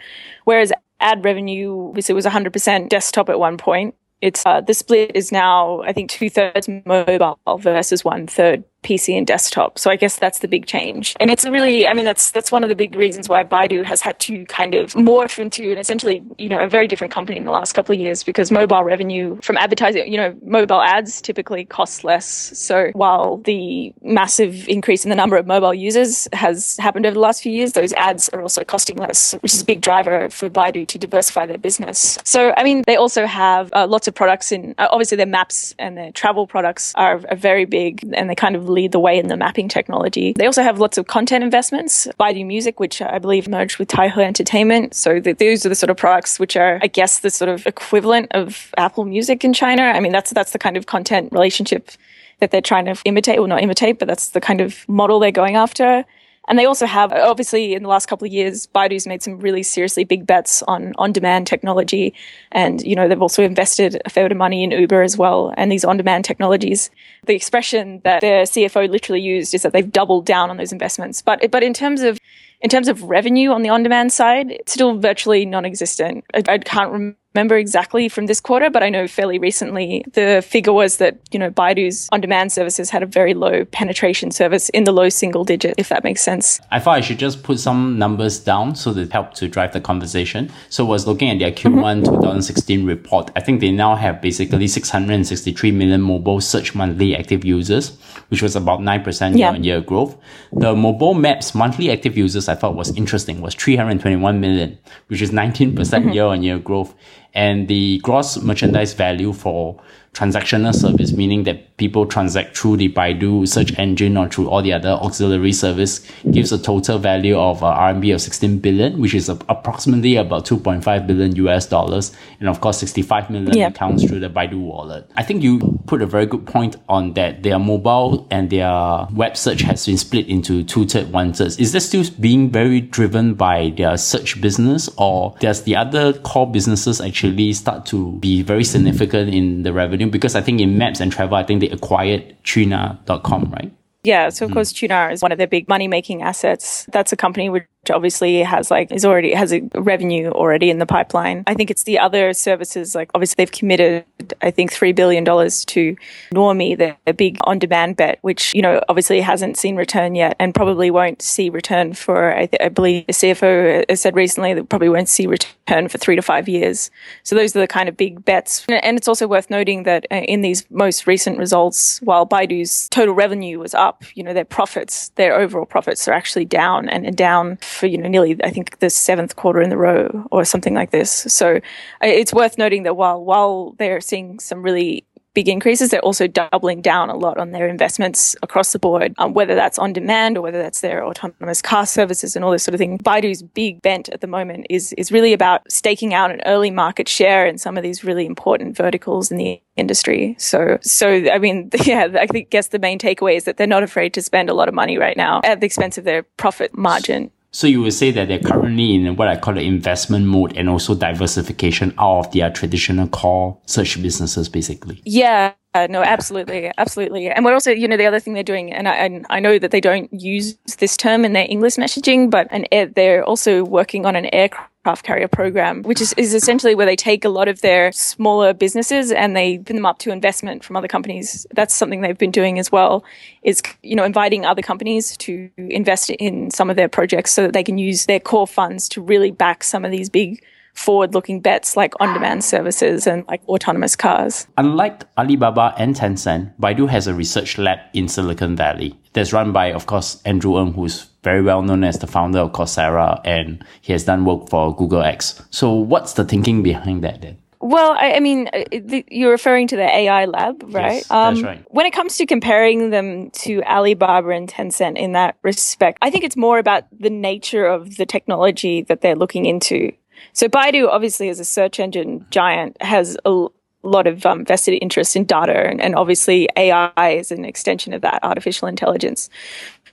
whereas 0.46 0.74
ad 1.00 1.24
revenue 1.24 1.90
obviously 1.90 2.16
was 2.16 2.26
100% 2.26 2.90
desktop 2.90 3.30
at 3.30 3.40
one 3.40 3.58
point, 3.58 3.96
it's 4.22 4.46
uh, 4.46 4.62
the 4.62 4.74
split 4.74 5.12
is 5.16 5.32
now 5.32 5.82
I 5.84 5.94
think 5.94 6.10
two 6.10 6.30
thirds 6.30 6.68
mobile 6.86 7.40
versus 7.60 8.04
one 8.04 8.28
third 8.28 8.64
PC 8.84 9.18
and 9.18 9.28
desktop. 9.28 9.78
So 9.78 9.92
I 9.92 9.96
guess 9.96 10.18
that's 10.18 10.40
the 10.40 10.48
big 10.48 10.66
change. 10.66 11.16
And 11.20 11.30
it's 11.30 11.46
really, 11.46 11.88
I 11.88 11.94
mean, 11.94 12.06
that's, 12.06 12.32
that's 12.32 12.52
one 12.52 12.64
of 12.64 12.70
the 12.70 12.76
big 12.76 12.96
reasons 12.96 13.28
why 13.28 13.44
Baidu 13.44 13.84
has 13.84 14.02
had 14.02 14.20
to 14.22 14.46
kind 14.46 14.74
of 14.74 14.94
morph 14.94 15.38
into 15.38 15.72
an 15.72 15.78
essentially, 15.78 16.24
you 16.38 16.50
know, 16.50 16.60
a 16.60 16.68
very 16.68 16.88
different 16.88 17.14
company 17.14 17.38
in 17.38 17.46
the 17.46 17.52
last 17.52 17.74
couple 17.74 17.94
of 17.94 18.00
years 18.00 18.24
because 18.24 18.52
mobile 18.52 18.84
revenue 18.84 19.38
from 19.42 19.58
advertising, 19.58 20.12
you 20.12 20.18
know, 20.18 20.36
mobile 20.44 20.82
ads 20.82 21.22
typically 21.22 21.66
cost 21.66 22.04
less. 22.04 22.26
So 22.58 22.92
while 22.94 23.38
the 23.38 23.94
massive 24.02 24.68
increase 24.68 25.04
in 25.04 25.10
the 25.10 25.16
number 25.16 25.36
of 25.36 25.46
mobile 25.46 25.74
users 25.74 26.28
has 26.34 26.78
happened 26.78 27.06
over 27.06 27.16
the 27.16 27.20
last 27.20 27.44
few 27.44 27.52
years, 27.52 27.74
those 27.74 27.94
ads 27.94 28.30
are 28.30 28.42
also 28.42 28.64
costing 28.64 28.98
less, 28.98 29.34
which 29.42 29.54
is 29.54 29.62
a 29.62 29.66
big 29.66 29.82
driver 29.82 30.30
for 30.30 30.50
Baidu 30.50 30.88
to 30.88 30.98
diversify 30.98 31.46
their 31.46 31.58
business. 31.58 32.18
So, 32.24 32.54
I 32.56 32.64
mean, 32.64 32.84
they 32.88 32.96
also 32.96 33.26
have 33.26 33.70
uh, 33.74 33.88
lots 33.88 34.08
of 34.08 34.16
products 34.16 34.52
in, 34.52 34.74
uh, 34.78 34.88
obviously 34.92 35.18
their 35.18 35.26
maps 35.26 35.76
and 35.80 35.98
their 35.98 36.12
travel 36.12 36.48
products 36.48 36.94
are, 36.96 37.22
are 37.30 37.36
very 37.36 37.66
big 37.66 38.08
and 38.14 38.30
they 38.30 38.36
kind 38.36 38.56
of 38.56 38.69
lead 38.70 38.92
the 38.92 39.00
way 39.00 39.18
in 39.18 39.28
the 39.28 39.38
mapping 39.38 39.68
technology. 39.68 40.34
They 40.38 40.46
also 40.46 40.64
have 40.64 40.80
lots 40.80 40.98
of 40.98 41.08
content 41.08 41.44
investments. 41.44 42.08
Baidu 42.20 42.46
Music, 42.46 42.80
which 42.80 43.02
I 43.02 43.20
believe 43.20 43.48
merged 43.48 43.78
with 43.78 43.88
Taihe 43.88 44.18
Entertainment. 44.18 44.94
So 44.94 45.20
the, 45.20 45.34
those 45.34 45.66
are 45.66 45.70
the 45.70 45.76
sort 45.76 45.90
of 45.90 45.98
products 45.98 46.40
which 46.40 46.56
are, 46.56 46.80
I 46.82 46.88
guess, 46.88 47.20
the 47.20 47.30
sort 47.30 47.50
of 47.50 47.66
equivalent 47.66 48.32
of 48.32 48.74
Apple 48.78 49.06
Music 49.06 49.44
in 49.44 49.54
China. 49.54 49.84
I 49.84 50.00
mean, 50.00 50.12
that's 50.12 50.32
that's 50.32 50.52
the 50.52 50.60
kind 50.60 50.78
of 50.78 50.86
content 50.86 51.32
relationship 51.32 51.92
that 52.40 52.52
they're 52.52 52.62
trying 52.62 52.86
to 52.86 52.96
imitate, 53.04 53.38
or 53.38 53.48
not 53.48 53.62
imitate, 53.62 54.00
but 54.00 54.08
that's 54.08 54.30
the 54.30 54.40
kind 54.40 54.62
of 54.62 54.88
model 54.88 55.20
they're 55.20 55.32
going 55.32 55.56
after. 55.56 56.06
And 56.48 56.58
they 56.58 56.66
also 56.66 56.86
have, 56.86 57.12
obviously, 57.12 57.76
in 57.76 57.84
the 57.84 57.90
last 57.90 58.08
couple 58.08 58.26
of 58.26 58.32
years, 58.32 58.68
Baidu's 58.68 59.06
made 59.06 59.22
some 59.22 59.40
really 59.40 59.62
seriously 59.62 60.04
big 60.04 60.26
bets 60.26 60.64
on 60.64 60.94
on-demand 60.98 61.46
technology. 61.46 62.14
And, 62.52 62.82
you 62.82 62.96
know, 62.96 63.08
they've 63.08 63.22
also 63.22 63.44
invested 63.44 64.02
a 64.06 64.10
fair 64.10 64.26
bit 64.26 64.32
of 64.32 64.38
money 64.38 64.64
in 64.64 64.72
Uber 64.72 65.04
as 65.04 65.18
well 65.18 65.54
and 65.58 65.72
these 65.72 65.86
on-demand 65.86 66.26
technologies. 66.26 66.90
The 67.26 67.36
expression 67.36 68.02
that 68.04 68.22
their 68.22 68.44
CFO 68.44 68.90
literally 68.90 69.22
used 69.22 69.54
is 69.54 69.62
that 69.62 69.74
they've 69.74 69.92
doubled 69.92 70.26
down 70.26 70.50
on 70.50 70.58
those 70.58 70.72
investments. 70.72 71.22
But, 71.22 71.52
but 71.52 71.62
in 71.62 71.74
terms 71.74 72.02
of 72.02 72.18
in 72.62 72.70
terms 72.70 72.90
of 72.90 73.04
revenue 73.04 73.52
on 73.52 73.62
the 73.62 73.70
on-demand 73.70 74.12
side, 74.12 74.52
it's 74.52 74.74
still 74.74 74.98
virtually 74.98 75.46
non-existent. 75.46 76.26
I, 76.34 76.44
I 76.50 76.58
can't 76.58 76.92
remember 76.92 77.19
exactly 77.36 78.10
from 78.10 78.26
this 78.26 78.40
quarter, 78.40 78.70
but 78.70 78.84
I 78.84 78.90
know 78.90 79.08
fairly 79.08 79.40
recently 79.40 80.04
the 80.14 80.44
figure 80.46 80.74
was 80.74 80.98
that, 80.98 81.18
you 81.32 81.40
know, 81.40 81.52
Baidu's 81.52 82.10
on 82.12 82.22
demand 82.22 82.52
services 82.52 82.90
had 82.90 83.04
a 83.04 83.06
very 83.06 83.34
low 83.34 83.66
penetration 83.66 84.32
service 84.32 84.70
in 84.70 84.84
the 84.84 84.92
low 84.92 85.10
single 85.10 85.44
digit, 85.44 85.76
if 85.78 85.90
that 85.90 86.04
makes 86.04 86.22
sense. 86.22 86.60
I 86.72 86.80
thought 86.80 86.98
I 86.98 87.02
should 87.02 87.20
just 87.20 87.44
put 87.44 87.60
some 87.60 87.98
numbers 87.98 88.40
down 88.40 88.76
so 88.76 88.94
that 88.94 89.12
help 89.12 89.34
to 89.36 89.48
drive 89.48 89.74
the 89.74 89.82
conversation. 89.82 90.52
So 90.70 90.86
I 90.86 90.90
was 90.90 91.08
looking 91.08 91.30
at 91.30 91.40
their 91.40 91.52
Q1 91.52 92.04
mm-hmm. 92.04 92.16
2016 92.16 92.86
report. 92.86 93.32
I 93.36 93.42
think 93.42 93.62
they 93.62 93.72
now 93.72 93.96
have 93.96 94.22
basically 94.22 94.68
663 94.68 95.72
million 95.72 96.02
mobile 96.02 96.42
search 96.42 96.74
monthly 96.74 97.16
active 97.16 97.46
users, 97.46 97.98
which 98.30 98.42
was 98.42 98.56
about 98.56 98.80
9% 98.80 99.38
year 99.38 99.48
on 99.48 99.64
year 99.64 99.82
growth. 99.82 100.18
The 100.52 100.76
mobile 100.76 101.14
maps 101.14 101.54
monthly 101.54 101.92
active 101.92 102.18
users 102.18 102.50
I 102.50 102.56
thought 102.56 102.76
was 102.76 102.96
interesting 102.98 103.42
was 103.42 103.54
321 103.56 104.42
million, 104.42 104.78
which 105.08 105.22
is 105.22 105.32
19% 105.32 105.76
mm-hmm. 105.76 106.10
year 106.10 106.26
on 106.26 106.44
year 106.44 106.60
growth 106.60 106.96
and 107.34 107.68
the 107.68 108.00
gross 108.00 108.42
merchandise 108.42 108.94
value 108.94 109.34
for 109.34 109.80
transactional 110.14 110.74
service, 110.74 111.14
meaning 111.14 111.44
that 111.44 111.78
people 111.78 112.06
transact 112.06 112.58
through 112.58 112.78
the 112.78 112.90
Baidu 112.90 113.48
search 113.48 113.78
engine 113.78 114.18
or 114.18 114.28
through 114.28 114.50
all 114.50 114.62
the 114.62 114.74
other 114.74 114.90
auxiliary 114.90 115.54
service, 115.54 116.00
gives 116.32 116.52
a 116.52 116.58
total 116.58 116.98
value 116.98 117.38
of 117.38 117.64
uh, 117.64 117.74
RMB 117.74 118.16
of 118.16 118.22
16 118.22 118.60
billion, 118.60 119.00
which 119.00 119.14
is 119.14 119.30
approximately 119.30 120.16
about 120.16 120.46
2.5 120.46 121.08
billion 121.08 121.36
US 121.38 121.66
dollars. 121.68 122.12
And 122.40 122.50
of 122.50 122.60
course, 122.60 122.80
65 122.80 123.30
million 123.30 123.56
yep. 123.56 123.72
accounts 123.72 124.04
through 124.04 124.20
the 124.20 124.30
Baidu 124.30 124.60
wallet. 124.60 125.10
I 125.16 125.24
think 125.24 125.44
you 125.44 125.80
put 125.86 126.02
a 126.02 126.06
very 126.06 126.26
good 126.26 126.46
point 126.46 126.76
on 126.88 127.14
that. 127.14 127.44
Their 127.44 127.60
mobile 127.60 128.28
and 128.32 128.50
their 128.50 129.08
web 129.14 129.38
search 129.38 129.62
has 129.62 129.86
been 129.86 129.98
split 129.98 130.28
into 130.28 130.64
two 130.64 130.86
third, 130.86 131.12
one 131.12 131.34
third. 131.34 131.60
Is 131.60 131.72
this 131.72 131.88
still 131.88 132.04
being 132.20 132.50
very 132.50 132.82
driven 132.82 133.36
by 133.36 133.74
their 133.76 133.96
search 133.98 134.42
business 134.42 134.90
or 134.98 135.36
does 135.40 135.64
the 135.64 135.76
other 135.76 136.14
core 136.14 136.50
businesses 136.50 137.00
actually 137.00 137.54
start 137.54 137.86
to 137.88 138.14
be 138.14 138.42
very 138.42 138.64
significant 138.64 139.34
in 139.34 139.64
the 139.64 139.72
revenue? 139.72 139.99
Revenue? 140.00 140.12
Because 140.12 140.36
I 140.36 140.42
think 140.42 140.62
in 140.62 140.78
maps 140.78 141.00
and 141.00 141.12
travel, 141.12 141.36
I 141.36 141.44
think 141.44 141.62
they 141.62 141.70
acquired 141.70 142.36
Qunar.com, 142.44 143.52
right? 143.52 143.72
Yeah, 144.04 144.30
so 144.30 144.46
of 144.46 144.52
hmm. 144.52 144.54
course, 144.54 144.72
Qunar 144.72 145.12
is 145.12 145.22
one 145.22 145.32
of 145.32 145.38
their 145.38 145.48
big 145.48 145.68
money 145.68 145.88
making 145.88 146.22
assets. 146.22 146.86
That's 146.92 147.12
a 147.12 147.18
company 147.18 147.50
which 147.50 147.66
obviously 147.90 148.44
has 148.44 148.70
like 148.70 148.92
is 148.92 149.06
already 149.06 149.34
has 149.34 149.52
a 149.52 149.62
revenue 149.76 150.30
already 150.32 150.70
in 150.70 150.80
the 150.80 150.86
pipeline. 150.86 151.44
I 151.48 151.54
think 151.54 151.72
it's 151.72 151.84
the 151.84 151.98
other 151.98 152.34
services 152.34 152.94
like 152.94 153.10
obviously 153.16 153.36
they've 153.38 153.52
committed 153.52 154.06
I 154.42 154.52
think 154.52 154.72
three 154.72 154.92
billion 154.92 155.24
dollars 155.24 155.66
to 155.66 155.96
Nuomi, 156.34 156.78
the, 156.78 157.14
big 157.14 157.38
on 157.46 157.58
demand 157.58 157.98
bet, 157.98 158.20
which 158.22 158.54
you 158.54 158.62
know 158.62 158.82
obviously 158.90 159.22
hasn't 159.22 159.58
seen 159.58 159.76
return 159.76 160.16
yet 160.16 160.36
and 160.40 160.54
probably 160.54 160.92
won't 160.92 161.22
see 161.22 161.50
return 161.50 161.94
for 161.94 162.36
I, 162.36 162.46
th- 162.46 162.62
I 162.62 162.70
believe 162.70 163.08
the 163.08 163.14
CFO 163.14 163.98
said 163.98 164.16
recently 164.16 164.54
that 164.54 164.70
probably 164.70 164.90
won't 164.90 165.10
see 165.10 165.26
return 165.26 165.88
for 165.88 165.98
three 165.98 166.16
to 166.16 166.22
five 166.22 166.48
years. 166.48 166.92
So 167.24 167.36
those 167.36 167.56
are 167.56 167.60
the 167.60 167.68
kind 167.68 167.90
of 167.90 167.98
big 167.98 168.24
bets. 168.24 168.66
And 168.70 168.98
it's 168.98 169.08
also 169.08 169.28
worth 169.28 169.50
noting 169.50 169.84
that 169.84 170.06
uh, 170.12 170.16
in 170.16 170.42
these 170.42 170.70
most 170.70 171.08
recent 171.08 171.38
results, 171.38 172.00
while 172.02 172.28
Baidu's 172.28 172.88
total 172.90 173.16
revenue 173.16 173.60
was 173.60 173.74
up, 173.74 174.04
you 174.14 174.24
know 174.24 174.34
their 174.34 174.46
profits, 174.46 175.10
their 175.10 175.36
overall 175.36 175.66
profits 175.66 176.08
are 176.08 176.14
actually 176.14 176.46
down 176.46 176.88
and 176.90 177.16
down 177.16 177.58
for 177.70 177.88
you 177.88 177.98
know 177.98 178.10
nearly 178.10 178.38
I 178.44 178.50
think 178.50 178.80
the 178.80 178.90
seventh 178.90 179.36
quarter 179.36 179.62
in 179.62 179.70
the 179.70 179.78
row 179.78 180.28
or 180.32 180.46
something 180.46 180.74
like 180.74 180.92
this. 180.92 181.12
So 181.12 181.60
it's 182.02 182.34
worth 182.34 182.58
noting 182.58 182.84
that 182.84 182.96
while 182.96 183.24
while 183.24 183.76
they're 183.78 184.02
seeing 184.02 184.40
some 184.40 184.62
really 184.62 185.06
big 185.34 185.48
increases, 185.48 185.90
they're 185.90 186.02
also 186.02 186.28
doubling 186.28 186.82
down 186.82 187.10
a 187.10 187.16
lot 187.16 187.38
on 187.38 187.52
their 187.52 187.68
investments 187.68 188.36
across 188.42 188.74
the 188.74 188.80
board, 188.80 189.14
um, 189.18 189.34
whether 189.34 189.56
that's 189.56 189.80
on 189.80 189.94
demand 189.94 190.38
or 190.38 190.42
whether 190.42 190.62
that's 190.62 190.82
their 190.82 191.06
autonomous 191.06 191.62
car 191.62 191.86
services 191.86 192.36
and 192.36 192.44
all 192.44 192.52
this 192.52 192.64
sort 192.64 192.74
of 192.74 192.80
thing. 192.80 192.98
Baidu's 192.98 193.44
big 193.44 193.82
bent 193.82 194.10
at 194.10 194.22
the 194.22 194.28
moment 194.28 194.66
is 194.70 194.94
is 194.94 195.12
really 195.12 195.34
about 195.34 195.70
staking 195.72 196.14
out 196.14 196.32
an 196.32 196.42
early 196.46 196.72
market 196.72 197.08
share 197.08 197.46
in 197.46 197.58
some 197.58 197.78
of 197.78 197.84
these 197.84 198.04
really 198.04 198.26
important 198.26 198.76
verticals 198.76 199.32
in 199.32 199.38
the 199.38 199.62
industry. 199.76 200.36
So, 200.38 200.78
so 200.82 201.08
I 201.08 201.38
mean, 201.38 201.70
yeah, 201.86 202.08
I 202.20 202.28
think 202.28 202.50
guess 202.50 202.68
the 202.68 202.80
main 202.80 203.00
takeaway 203.00 203.36
is 203.36 203.46
that 203.46 203.58
they're 203.58 203.68
not 203.68 203.84
afraid 203.84 204.14
to 204.16 204.22
spend 204.22 204.50
a 204.50 204.54
lot 204.54 204.68
of 204.68 204.74
money 204.74 204.98
right 204.98 205.16
now 205.16 205.42
at 205.44 205.60
the 205.60 205.66
expense 205.66 205.98
of 205.98 206.04
their 206.04 206.24
profit 206.24 206.78
margin. 206.78 207.32
So 207.52 207.68
you 207.68 207.82
would 207.82 207.94
say 207.94 208.12
that 208.12 208.28
they're 208.28 208.40
currently 208.40 208.96
in 208.96 209.16
what 209.16 209.28
I 209.28 209.36
call 209.36 209.56
the 209.56 209.62
investment 209.62 210.28
mode 210.28 210.56
and 210.56 210.70
also 210.70 210.94
diversification 210.94 211.94
out 211.98 212.20
of 212.20 212.32
their 212.32 212.50
traditional 212.52 213.08
core 213.08 213.58
search 213.66 214.02
businesses, 214.02 214.50
basically. 214.50 215.02
Yeah, 215.04 215.54
uh, 215.74 215.88
no, 215.90 216.04
absolutely, 216.04 216.72
absolutely. 216.78 217.30
And 217.30 217.46
we're 217.46 217.54
also, 217.54 217.72
you 217.72 217.88
know, 217.88 217.98
the 217.98 218.06
other 218.06 218.20
thing 218.20 218.34
they're 218.34 218.44
doing, 218.44 218.72
and 218.72 218.88
I, 218.88 218.96
and 218.96 219.26
I 219.30 219.40
know 219.40 219.58
that 219.60 219.72
they 219.72 219.82
don't 219.82 220.12
use 220.14 220.58
this 220.78 220.96
term 220.98 221.26
in 221.26 221.34
their 221.34 221.48
English 221.50 221.76
messaging, 221.76 222.30
but 222.30 222.48
an 222.52 222.66
air, 222.72 222.86
they're 222.86 223.24
also 223.24 223.64
working 223.64 224.06
on 224.06 224.16
an 224.16 224.26
aircraft 224.34 224.69
carrier 224.96 225.28
program, 225.28 225.84
which 225.84 226.02
is, 226.02 226.14
is 226.14 226.34
essentially 226.34 226.76
where 226.76 226.86
they 226.86 226.96
take 226.96 227.24
a 227.24 227.30
lot 227.30 227.48
of 227.48 227.62
their 227.62 227.92
smaller 227.92 228.54
businesses 228.54 229.12
and 229.12 229.36
they 229.36 229.60
pin 229.60 229.76
them 229.76 229.86
up 229.86 230.00
to 230.00 230.12
investment 230.12 230.64
from 230.64 230.76
other 230.76 230.88
companies. 230.88 231.46
That's 231.54 231.74
something 231.74 232.02
they've 232.02 232.18
been 232.18 232.32
doing 232.32 232.60
as 232.60 232.72
well, 232.72 233.04
is, 233.44 233.62
you 233.84 233.96
know, 233.96 234.04
inviting 234.04 234.46
other 234.46 234.62
companies 234.62 235.16
to 235.18 235.50
invest 235.58 236.10
in 236.10 236.52
some 236.52 236.70
of 236.70 236.76
their 236.76 236.90
projects 236.90 237.32
so 237.32 237.44
that 237.44 237.54
they 237.54 237.64
can 237.64 237.78
use 237.78 238.06
their 238.06 238.20
core 238.20 238.48
funds 238.48 238.90
to 238.90 239.02
really 239.02 239.32
back 239.32 239.64
some 239.64 239.86
of 239.86 239.92
these 239.92 240.10
big 240.10 240.44
forward 240.74 241.14
looking 241.14 241.42
bets 241.42 241.76
like 241.76 241.94
on 242.00 242.14
demand 242.14 242.44
services 242.44 243.06
and 243.06 243.26
like 243.28 243.42
autonomous 243.50 243.96
cars. 243.96 244.48
Unlike 244.58 245.04
Alibaba 245.18 245.74
and 245.78 245.96
Tencent, 245.96 246.54
Baidu 246.58 246.88
has 246.88 247.08
a 247.08 247.14
research 247.14 247.58
lab 247.58 247.80
in 247.94 248.08
Silicon 248.08 248.56
Valley 248.56 248.98
that's 249.20 249.34
run 249.34 249.52
by, 249.52 249.74
of 249.74 249.86
course, 249.86 250.22
Andrew 250.24 250.58
Ng, 250.58 250.74
who's 250.74 251.08
very 251.24 251.42
well 251.42 251.62
known 251.62 251.84
as 251.84 252.00
the 252.00 252.08
founder 252.08 252.40
of 252.40 252.54
Coursera, 252.54 253.22
and 253.26 253.64
he 253.82 253.92
has 253.92 254.06
done 254.06 254.26
work 254.26 254.50
for 254.50 254.76
Google 254.76 255.02
X. 255.02 255.42
So, 255.50 255.74
what's 255.74 256.14
the 256.14 256.24
thinking 256.24 256.64
behind 256.64 257.04
that 257.04 257.22
then? 257.22 257.38
Well, 257.62 257.92
I, 257.92 258.14
I 258.14 258.20
mean, 258.22 258.48
uh, 258.54 258.64
the, 258.72 259.04
you're 259.12 259.32
referring 259.32 259.68
to 259.68 259.76
the 259.76 259.84
AI 259.84 260.26
lab, 260.26 260.64
right? 260.74 260.94
Yes, 260.94 261.12
um, 261.12 261.36
that's 261.36 261.44
right. 261.44 261.66
When 261.68 261.86
it 261.86 261.92
comes 261.92 262.16
to 262.18 262.26
comparing 262.26 262.90
them 262.90 263.32
to 263.32 263.62
Alibaba 263.64 264.30
and 264.30 264.48
Tencent 264.48 264.98
in 264.98 265.12
that 265.12 265.36
respect, 265.44 265.98
I 266.02 266.10
think 266.10 266.24
it's 266.24 266.38
more 266.38 266.58
about 266.58 266.86
the 266.98 267.10
nature 267.10 267.66
of 267.66 267.98
the 267.98 268.06
technology 268.06 268.84
that 268.84 269.02
they're 269.02 269.18
looking 269.18 269.46
into. 269.46 269.92
So 270.32 270.48
Baidu, 270.48 270.88
obviously, 270.88 271.28
as 271.28 271.40
a 271.42 271.46
search 271.46 271.80
engine 271.80 272.26
giant, 272.30 272.82
has 272.82 273.18
a 273.26 273.48
lot 273.84 274.08
of 274.08 274.26
um, 274.26 274.46
vested 274.46 274.78
interest 274.82 275.16
in 275.16 275.24
data, 275.24 275.68
and, 275.68 275.82
and 275.82 275.96
obviously 275.96 276.50
AI 276.56 277.10
is 277.10 277.32
an 277.32 277.46
extension 277.46 277.94
of 277.94 278.02
that 278.02 278.24
artificial 278.24 278.68
intelligence. 278.68 279.30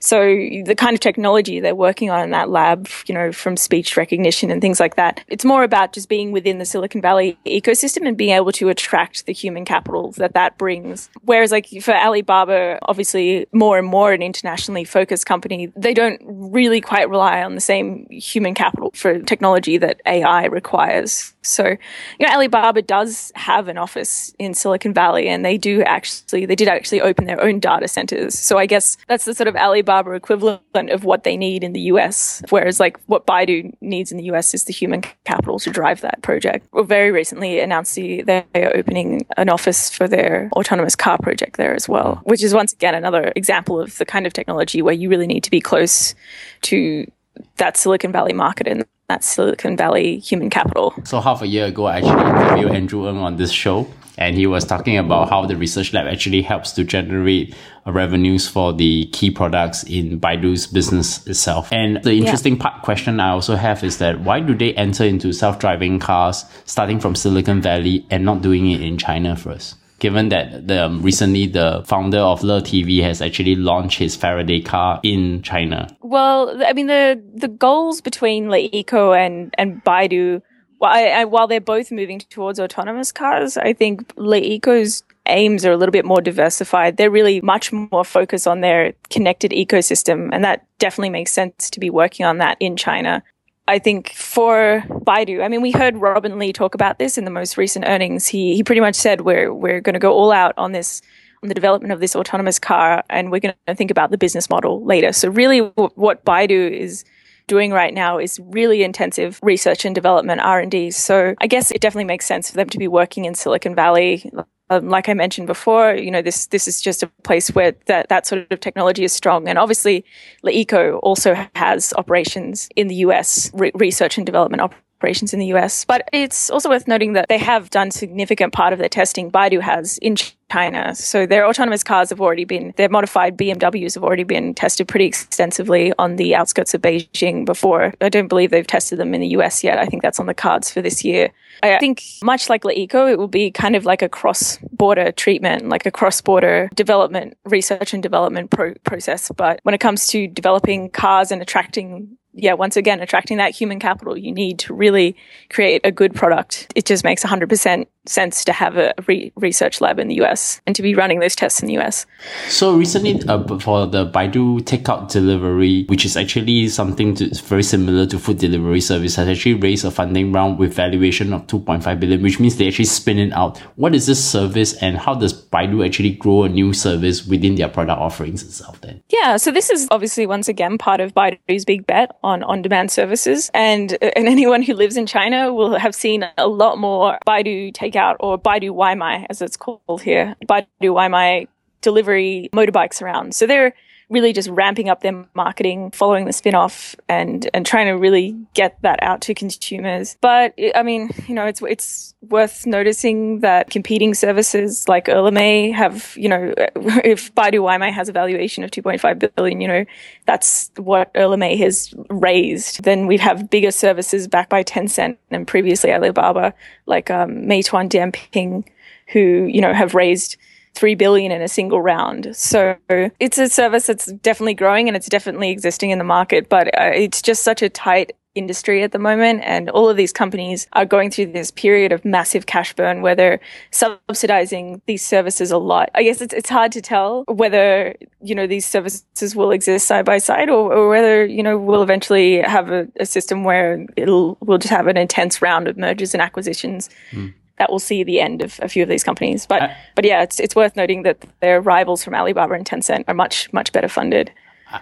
So 0.00 0.19
the 0.21 0.75
kind 0.76 0.95
of 0.95 1.00
technology 1.00 1.61
they're 1.61 1.75
working 1.75 2.11
on 2.11 2.23
in 2.23 2.31
that 2.31 2.50
lab, 2.50 2.88
you 3.07 3.14
know, 3.14 3.33
from 3.33 3.57
speech 3.57 3.97
recognition 3.97 4.50
and 4.50 4.61
things 4.61 4.81
like 4.81 4.97
that, 4.97 5.23
it's 5.28 5.45
more 5.45 5.64
about 5.64 5.93
just 5.93 6.09
being 6.09 6.33
within 6.33 6.59
the 6.59 6.64
Silicon 6.64 7.00
Valley 7.00 7.38
ecosystem 7.47 8.07
and 8.07 8.16
being 8.16 8.35
able 8.35 8.52
to 8.52 8.69
attract 8.69 9.26
the 9.26 9.33
human 9.33 9.64
capital 9.64 10.12
that 10.12 10.35
that 10.35 10.59
brings. 10.59 11.09
Whereas 11.23 11.52
like 11.52 11.69
for 11.81 11.95
Alibaba, 11.95 12.78
obviously 12.83 13.47
more 13.52 13.78
and 13.78 13.87
more 13.87 14.12
an 14.12 14.23
internationally 14.23 14.85
focused 14.85 15.26
company, 15.26 15.73
they 15.76 15.95
don't 15.95 16.21
really 16.25 16.81
quite 16.81 17.09
rely 17.09 17.43
on 17.43 17.55
the 17.55 17.61
same 17.61 18.07
human 18.11 18.55
capital 18.55 18.90
for 18.95 19.19
technology 19.21 19.78
that 19.78 20.00
AI 20.07 20.47
requires. 20.47 21.33
So, 21.47 21.67
you 21.67 22.26
know, 22.26 22.33
Alibaba 22.33 22.83
does 22.83 23.33
have 23.35 23.69
an 23.69 23.79
office 23.79 24.35
in 24.38 24.55
Silicon 24.55 24.93
Valley 24.93 25.29
and 25.29 25.45
they 25.45 25.59
do 25.59 25.83
actually, 25.83 26.47
they 26.47 26.55
did 26.55 26.69
actually 26.69 27.00
open 27.00 27.26
their 27.26 27.43
own 27.43 27.61
data 27.61 27.88
centers. 27.88 28.38
So 28.38 28.59
I 28.59 28.67
guess 28.67 28.97
that's 29.09 29.25
the 29.25 29.35
sort 29.35 29.49
of 29.49 29.57
Alibaba 29.57 30.12
equivalent 30.12 30.91
of 30.91 31.05
what 31.05 31.25
they 31.25 31.37
need 31.37 31.65
in 31.65 31.73
the 31.73 31.81
US. 31.93 32.43
Whereas 32.50 32.81
like 32.81 32.99
what 33.07 33.26
Baidu 33.26 33.73
needs 33.81 34.11
in 34.11 34.19
the 34.19 34.25
US 34.25 34.55
is 34.55 34.65
the 34.65 34.73
human 34.73 35.03
capital 35.25 35.59
to 35.61 35.71
drive 35.71 36.00
that 36.00 36.23
project. 36.23 36.67
Well, 36.73 36.85
very 36.85 37.11
recently 37.11 37.61
announced 37.61 37.95
the, 37.95 38.23
they 38.23 38.45
are 38.55 38.76
opening 38.76 39.26
an 39.37 39.49
office 39.49 39.91
for 39.91 40.09
their 40.09 40.50
autonomous 40.57 40.97
car 40.97 41.19
project 41.19 41.57
there 41.57 41.75
as 41.75 41.88
well, 41.88 42.21
which 42.25 42.43
is 42.43 42.55
once 42.55 42.73
again 42.73 42.95
another 42.95 43.33
example 43.37 43.81
of 43.81 43.97
the 43.99 44.05
kind 44.05 44.26
of 44.26 44.33
technology 44.33 44.83
where 44.83 44.95
you 44.95 45.09
really 45.09 45.26
need 45.26 45.45
to 45.45 45.50
be 45.50 45.61
close 45.61 46.15
to 46.62 47.11
that 47.57 47.76
Silicon 47.76 48.12
Valley 48.12 48.33
market 48.33 48.67
that 49.09 49.23
Silicon 49.23 49.77
Valley 49.77 50.19
human 50.19 50.51
capital. 50.51 50.95
So 51.05 51.21
half 51.21 51.43
a 51.43 51.47
year 51.47 51.67
ago, 51.67 51.87
I 51.87 51.99
actually 51.99 52.31
interviewed 52.31 52.73
Andrew 52.73 53.09
Ng 53.09 53.19
on 53.19 53.37
this 53.37 53.53
show, 53.53 53.87
and 54.19 54.37
he 54.37 54.47
was 54.47 54.65
talking 54.65 54.99
about 54.99 55.29
how 55.29 55.47
the 55.47 55.57
research 55.57 55.93
lab 55.93 56.07
actually 56.07 56.43
helps 56.43 56.73
to 56.73 56.85
generate 56.85 57.55
revenues 57.87 58.49
for 58.49 58.73
the 58.73 59.07
key 59.13 59.31
products 59.31 59.85
in 59.85 60.19
Baidu's 60.19 60.67
business 60.67 61.25
itself. 61.27 61.73
And 61.73 62.03
the 62.03 62.15
interesting 62.15 62.57
yeah. 62.57 62.63
part 62.63 62.83
question 62.83 63.21
I 63.21 63.31
also 63.31 63.55
have 63.55 63.85
is 63.85 63.99
that 63.99 64.21
why 64.21 64.41
do 64.41 64.55
they 64.55 64.75
enter 64.75 65.05
into 65.05 65.33
self-driving 65.33 66.01
cars 66.01 66.45
starting 66.65 66.99
from 66.99 67.15
Silicon 67.15 67.61
Valley 67.61 68.05
and 68.11 68.25
not 68.25 68.43
doing 68.43 68.71
it 68.71 68.81
in 68.81 68.99
China 68.99 69.37
first? 69.37 69.77
Given 69.99 70.29
that 70.29 70.67
the, 70.67 70.87
um, 70.87 71.03
recently 71.03 71.47
the 71.47 71.83
founder 71.87 72.19
of 72.19 72.43
Le 72.43 72.61
TV 72.61 73.03
has 73.03 73.23
actually 73.23 73.57
launched 73.57 73.99
his 73.99 74.17
Faraday 74.17 74.61
car 74.61 75.00
in 75.03 75.43
China. 75.43 75.88
Well, 76.00 76.62
I 76.65 76.73
mean, 76.73 76.87
the, 76.87 77.23
the 77.35 77.49
goals 77.49 78.00
between 78.00 78.47
LeEco 78.47 79.17
and, 79.17 79.55
and 79.57 79.83
Baidu, 79.85 80.43
well, 80.81 80.93
I, 80.93 81.09
I, 81.09 81.25
while 81.25 81.47
they're 81.47 81.61
both 81.61 81.91
moving 81.91 82.19
towards 82.19 82.61
autonomous 82.61 83.12
cars, 83.12 83.57
I 83.57 83.73
think 83.73 84.15
LeEco's 84.17 85.03
aims 85.29 85.65
are 85.65 85.73
a 85.73 85.76
little 85.76 85.93
bit 85.93 86.05
more 86.05 86.21
diversified. 86.21 86.97
They're 86.97 87.11
really 87.11 87.41
much 87.41 87.73
more 87.73 88.05
focused 88.05 88.47
on 88.47 88.61
their 88.61 88.93
connected 89.11 89.50
ecosystem. 89.50 90.31
And 90.33 90.45
that 90.45 90.67
definitely 90.79 91.11
makes 91.11 91.33
sense 91.33 91.71
to 91.71 91.81
be 91.81 91.91
working 91.91 92.26
on 92.26 92.38
that 92.38 92.57
in 92.61 92.76
China 92.76 93.23
I 93.68 93.78
think 93.78 94.12
for 94.12 94.85
Baidu, 94.88 95.42
I 95.42 95.49
mean, 95.49 95.61
we 95.61 95.73
heard 95.73 95.96
Robin 95.96 96.38
Li 96.38 96.52
talk 96.52 96.75
about 96.75 96.99
this 96.99 97.18
in 97.18 97.25
the 97.25 97.30
most 97.30 97.56
recent 97.56 97.85
earnings. 97.87 98.26
He 98.28 98.54
he 98.54 98.62
pretty 98.62 98.80
much 98.80 98.94
said 98.94 99.23
we're 99.23 99.52
we're 99.52 99.80
going 99.80 99.94
to 99.94 100.00
go 100.00 100.12
all 100.12 100.30
out 100.30 100.54
on 100.56 100.73
this 100.73 101.02
on 101.42 101.49
the 101.49 101.54
development 101.54 101.92
of 101.92 102.00
this 102.00 102.14
autonomous 102.14 102.58
car, 102.58 103.02
and 103.11 103.30
we're 103.30 103.40
going 103.40 103.54
to 103.66 103.75
think 103.75 103.90
about 103.90 104.11
the 104.11 104.18
business 104.18 104.49
model 104.49 104.85
later. 104.85 105.12
So 105.12 105.28
really, 105.28 105.61
w- 105.61 105.90
what 105.94 106.25
Baidu 106.25 106.70
is 106.70 107.04
doing 107.49 107.73
right 107.73 107.94
now 107.94 108.18
is 108.18 108.40
really 108.44 108.82
intensive 108.82 109.38
research 109.42 109.85
and 109.85 109.94
development 109.94 110.40
R&D. 110.40 110.90
So 110.90 111.35
I 111.40 111.46
guess 111.46 111.70
it 111.70 111.80
definitely 111.80 112.06
makes 112.06 112.26
sense 112.26 112.50
for 112.50 112.56
them 112.56 112.68
to 112.70 112.78
be 112.78 112.88
working 112.88 113.25
in 113.25 113.35
Silicon 113.35 113.75
Valley. 113.75 114.30
Um, 114.68 114.88
like 114.88 115.08
I 115.08 115.14
mentioned 115.14 115.46
before, 115.46 115.94
you 115.94 116.11
know, 116.11 116.23
this 116.23 116.46
this 116.46 116.66
is 116.66 116.80
just 116.80 117.02
a 117.02 117.06
place 117.23 117.50
where 117.50 117.73
that, 117.87 118.08
that 118.08 118.26
sort 118.26 118.50
of 118.50 118.61
technology 118.61 119.04
is 119.04 119.12
strong. 119.12 119.49
And 119.49 119.58
obviously, 119.58 120.04
LeEco 120.44 120.99
also 121.02 121.35
has 121.54 121.94
operations 121.96 122.68
in 122.75 122.88
the 122.88 122.96
US, 122.96 123.50
re- 123.54 123.73
research 123.75 124.16
and 124.18 124.26
development 124.26 124.62
operations 124.62 124.86
operations 124.99 125.33
in 125.33 125.41
the 125.41 125.47
US. 125.47 125.85
But 125.85 126.09
it's 126.12 126.50
also 126.50 126.69
worth 126.69 126.88
noting 126.88 127.12
that 127.15 127.29
they 127.29 127.38
have 127.38 127.71
done 127.71 127.91
significant 127.91 128.53
part 128.53 128.73
of 128.73 128.79
their 128.79 128.88
testing, 128.88 129.31
Baidu 129.31 129.61
has, 129.61 129.99
in 129.99 130.17
China. 130.50 130.95
So 130.95 131.26
their 131.26 131.47
autonomous 131.47 131.83
cars 131.83 132.11
have 132.11 132.21
already 132.21 132.45
been, 132.45 132.73
their 132.76 132.88
modified 132.88 133.37
BMWs 133.37 133.95
have 133.95 134.05
already 134.05 134.23
been 134.23 134.55
tested 134.55 134.88
pretty 134.88 135.07
extensively 135.07 135.93
on 135.99 136.17
the 136.17 136.35
outskirts 136.35 136.73
of 136.73 136.83
Beijing 136.83 137.45
before. 137.45 137.93
I 138.00 138.09
don't 138.09 138.29
believe 138.29 138.50
they've 138.50 138.67
tested 138.67 138.99
them 138.99 139.12
in 139.15 139.21
the 139.21 139.29
US 139.29 139.62
yet. 139.62 139.79
I 139.79 139.87
think 139.87 140.03
that's 140.03 140.21
on 140.21 140.26
the 140.26 140.35
cards 140.35 140.71
for 140.71 140.81
this 140.81 141.05
year. 141.05 141.31
I 141.62 141.79
think 141.79 142.03
much 142.23 142.49
like 142.49 142.62
LeEco, 142.62 143.11
it 143.11 143.19
will 143.19 143.29
be 143.29 143.50
kind 143.50 143.76
of 143.76 143.85
like 143.85 144.03
a 144.03 144.09
cross-border 144.09 145.12
treatment, 145.12 145.69
like 145.69 145.87
a 145.87 145.91
cross-border 145.91 146.71
development, 146.75 147.37
research 147.45 147.95
and 147.95 148.03
development 148.03 148.50
pro- 148.50 148.75
process. 148.85 149.31
But 149.35 149.61
when 149.62 149.75
it 149.75 149.81
comes 149.81 150.07
to 150.09 150.29
developing 150.29 150.91
cars 150.91 151.33
and 151.33 151.41
attracting 151.41 152.19
yeah, 152.37 152.52
once 152.52 152.76
again, 152.76 153.00
attracting 153.00 153.38
that 153.38 153.55
human 153.55 153.81
capital, 153.81 154.16
you 154.16 154.31
need 154.31 154.59
to 154.61 154.75
really 154.75 155.16
create 155.49 155.81
a 155.85 155.90
good 155.90 156.14
product. 156.14 156.71
It 156.75 156.85
just 156.85 157.02
makes 157.02 157.25
100% 157.25 157.87
sense 158.09 158.45
to 158.45 158.53
have 158.53 158.77
a 158.77 158.95
re- 159.07 159.33
research 159.37 159.81
lab 159.81 159.99
in 159.99 160.09
the 160.09 160.17
US 160.23 160.61
and 160.67 160.75
to 160.77 160.83
be 160.83 160.95
running 160.95 161.21
those 161.21 161.37
tests 161.37 161.61
in 161.61 161.69
the 161.69 161.79
US. 161.79 162.07
So 162.49 162.75
recently, 162.75 163.21
uh, 163.29 163.59
for 163.59 163.87
the 163.87 164.07
Baidu 164.07 164.61
takeout 164.61 165.11
delivery, 165.11 165.85
which 165.89 166.05
is 166.05 166.17
actually 166.17 166.69
something 166.69 167.15
to, 167.17 167.35
very 167.43 167.63
similar 167.63 168.07
to 168.07 168.19
food 168.19 168.39
delivery 168.39 168.81
service, 168.81 169.17
has 169.17 169.29
actually 169.29 169.55
raised 169.55 169.85
a 169.85 169.91
funding 169.91 170.33
round 170.33 170.59
with 170.59 170.75
valuation 170.75 171.33
of 171.33 171.47
2.5 171.47 172.01
billion, 172.01 172.23
which 172.23 172.39
means 172.39 172.57
they 172.57 172.69
actually 172.69 172.85
spin 172.85 173.19
it 173.19 173.33
out. 173.33 173.59
What 173.77 173.95
is 173.95 174.07
this 174.07 174.25
service 174.25 174.75
and 174.83 174.97
how 174.97 175.15
does 175.15 175.33
Baidu 175.33 175.85
actually 175.85 176.13
grow 176.13 176.45
a 176.45 176.49
new 176.49 176.73
service 176.73 177.27
within 177.27 177.57
their 177.57 177.69
product 177.69 178.01
offerings 178.01 178.43
itself 178.43 178.81
then? 178.81 179.03
Yeah, 179.09 179.37
so 179.37 179.51
this 179.51 179.71
is 179.71 179.89
obviously 179.91 180.27
once 180.27 180.49
again 180.49 180.79
part 180.79 181.01
of 181.01 181.15
Baidu's 181.15 181.65
big 181.65 181.87
bet 181.87 182.17
on 182.23 182.43
on-demand 182.43 182.91
services. 182.91 183.51
And, 183.55 183.99
and 184.03 184.29
anyone 184.29 184.63
who 184.63 184.75
lives 184.75 184.97
in 184.97 185.07
China 185.07 185.53
will 185.53 185.77
have 185.77 185.95
seen 185.95 186.27
a 186.37 186.47
lot 186.47 186.79
more 186.79 187.19
Baidu 187.27 187.73
take 187.75 187.96
takeout 187.97 188.17
or 188.21 188.38
Baidu 188.38 188.71
Waimai, 188.71 189.26
as 189.31 189.43
it's 189.43 189.57
called 189.57 190.03
here, 190.03 190.37
Baidu 190.47 190.67
Waimai 190.83 191.49
delivery 191.81 192.49
motorbikes 192.53 193.00
around. 193.03 193.35
So 193.35 193.47
they're 193.47 193.75
really 194.09 194.33
just 194.33 194.49
ramping 194.51 194.89
up 194.89 195.01
their 195.01 195.25
marketing 195.35 195.91
following 195.91 196.27
the 196.27 196.33
spin-off 196.33 196.95
and 197.09 197.51
and 197.53 197.67
trying 197.67 197.87
to 197.87 197.93
really 197.93 198.37
get 198.55 198.81
that 198.83 199.03
out 199.03 199.21
to 199.21 199.35
consumers. 199.35 200.17
But 200.21 200.55
i 200.75 200.83
mean 200.83 201.11
you 201.27 201.35
know 201.35 201.47
it's 201.47 201.61
it's 201.63 202.15
worth 202.23 202.67
noticing 202.67 203.41
that 203.41 203.71
competing 203.71 204.15
services 204.15 204.89
like 204.89 205.09
Ele.me 205.09 205.71
have 205.73 206.15
you 206.17 206.29
know 206.29 206.53
if 206.57 207.35
Baidu 207.35 207.61
Waimai 207.61 207.93
has 207.93 208.09
a 208.09 208.13
valuation 208.13 208.63
of 208.65 208.71
2.5 208.71 209.35
billion 209.35 209.61
you 209.61 209.69
know 209.69 209.85
that's 210.25 210.71
what 210.77 211.11
Ele.me 211.15 211.57
has 211.59 211.95
raised. 212.11 212.83
Then 212.85 213.07
we'd 213.07 213.21
have 213.21 213.51
bigger 213.51 213.71
services 213.71 214.29
backed 214.29 214.51
by 214.51 214.63
Tencent 214.63 215.17
and 215.31 215.47
previously 215.47 215.93
Alibaba 215.93 216.55
like 216.87 217.11
um, 217.11 217.31
Meituan 217.43 217.89
Dianping 217.89 218.65
who 219.09 219.47
you 219.47 219.61
know 219.61 219.73
have 219.73 219.95
raised 219.95 220.37
3 220.76 220.95
billion 220.95 221.33
in 221.33 221.42
a 221.42 221.49
single 221.49 221.80
round. 221.80 222.37
So 222.37 222.76
it's 223.18 223.38
a 223.38 223.49
service 223.49 223.87
that's 223.87 224.06
definitely 224.12 224.54
growing 224.54 224.88
and 224.88 224.97
it's 224.97 225.09
definitely 225.09 225.50
existing 225.50 225.90
in 225.90 225.99
the 225.99 226.04
market, 226.04 226.49
but 226.49 226.68
uh, 226.78 226.92
it's 226.95 227.23
just 227.23 227.42
such 227.42 227.62
a 227.62 227.68
tight 227.68 228.12
industry 228.35 228.83
at 228.83 228.92
the 228.92 228.99
moment 228.99 229.40
and 229.45 229.71
all 229.71 229.88
of 229.88 229.97
these 229.97 230.12
companies 230.12 230.66
are 230.75 230.85
going 230.85 231.11
through 231.11 231.33
this 231.33 231.50
period 231.50 231.90
of 231.90 232.04
massive 232.04 232.45
cash 232.45 232.75
burn 232.75 233.00
where 233.00 233.14
they're 233.14 233.40
subsidizing 233.71 234.83
these 234.85 235.02
services 235.02 235.50
a 235.50 235.56
lot. 235.56 235.90
I 235.95 236.02
guess 236.02 236.21
it's, 236.21 236.35
it's 236.35 236.50
hard 236.50 236.73
to 236.73 236.83
tell 236.83 237.25
whether, 237.28 237.97
you 238.21 238.35
know, 238.35 238.47
these 238.47 238.66
services 238.66 239.35
will 239.35 239.50
exist 239.50 239.87
side 239.87 240.04
by 240.04 240.18
side 240.18 240.50
or, 240.50 240.71
or 240.71 240.90
whether, 240.90 241.25
you 241.25 241.42
know, 241.42 241.56
we'll 241.56 241.83
eventually 241.83 242.42
have 242.42 242.70
a, 242.70 242.87
a 243.01 243.07
system 243.07 243.44
where 243.44 243.87
it'll, 243.96 244.37
we'll 244.40 244.59
just 244.59 244.72
have 244.72 244.87
an 244.87 244.98
intense 244.98 245.40
round 245.40 245.66
of 245.66 245.79
mergers 245.79 246.12
and 246.12 246.22
acquisitions. 246.22 246.90
Mm 247.12 247.33
that 247.59 247.71
will 247.71 247.79
see 247.79 248.05
the 248.05 248.21
end 248.21 248.42
of 248.42 248.59
a 248.62 248.69
few 248.69 248.83
of 248.83 248.88
these 248.88 249.05
companies. 249.05 249.47
But 249.47 249.62
uh, 249.62 249.69
but 249.95 250.05
yeah, 250.05 250.23
it's 250.23 250.40
it's 250.40 250.55
worth 250.55 250.77
noting 250.77 251.03
that 251.03 251.25
their 251.40 251.61
rivals 251.61 252.05
from 252.05 252.14
Alibaba 252.14 252.55
and 252.55 252.66
Tencent 252.66 253.05
are 253.09 253.14
much 253.14 253.53
much 253.53 253.73
better 253.73 253.88
funded. 253.88 254.33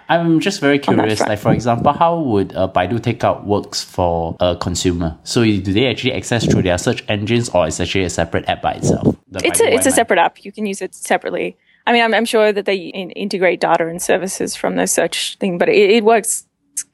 I'm 0.09 0.39
just 0.39 0.61
very 0.61 0.79
curious. 0.79 1.19
Like 1.19 1.39
for 1.39 1.53
example, 1.53 1.93
how 1.93 2.19
would 2.19 2.55
uh, 2.55 2.67
Baidu 2.67 2.99
Takeout 2.99 3.43
works 3.45 3.83
for 3.83 4.35
a 4.39 4.55
consumer? 4.55 5.17
So 5.23 5.43
do 5.43 5.61
they 5.61 5.87
actually 5.87 6.13
access 6.13 6.45
through 6.45 6.63
their 6.63 6.77
search 6.77 7.03
engines, 7.07 7.49
or 7.49 7.67
is 7.67 7.79
actually 7.79 8.03
a 8.03 8.09
separate 8.09 8.49
app 8.49 8.61
by 8.61 8.73
itself? 8.73 9.15
It's 9.33 9.59
Baidu 9.61 9.67
a 9.67 9.73
it's 9.75 9.85
a 9.85 9.91
separate 9.91 10.19
app. 10.19 10.43
You 10.43 10.51
can 10.51 10.65
use 10.65 10.81
it 10.81 10.95
separately. 10.95 11.57
I 11.87 11.93
mean, 11.93 12.03
I'm, 12.03 12.15
I'm 12.15 12.25
sure 12.25 12.51
that 12.51 12.65
they 12.65 12.75
in, 12.75 13.11
integrate 13.11 13.59
data 13.59 13.87
and 13.87 14.01
services 14.01 14.55
from 14.55 14.75
the 14.75 14.87
search 14.87 15.37
thing, 15.39 15.59
but 15.59 15.69
it, 15.69 15.91
it 15.91 16.03
works 16.03 16.47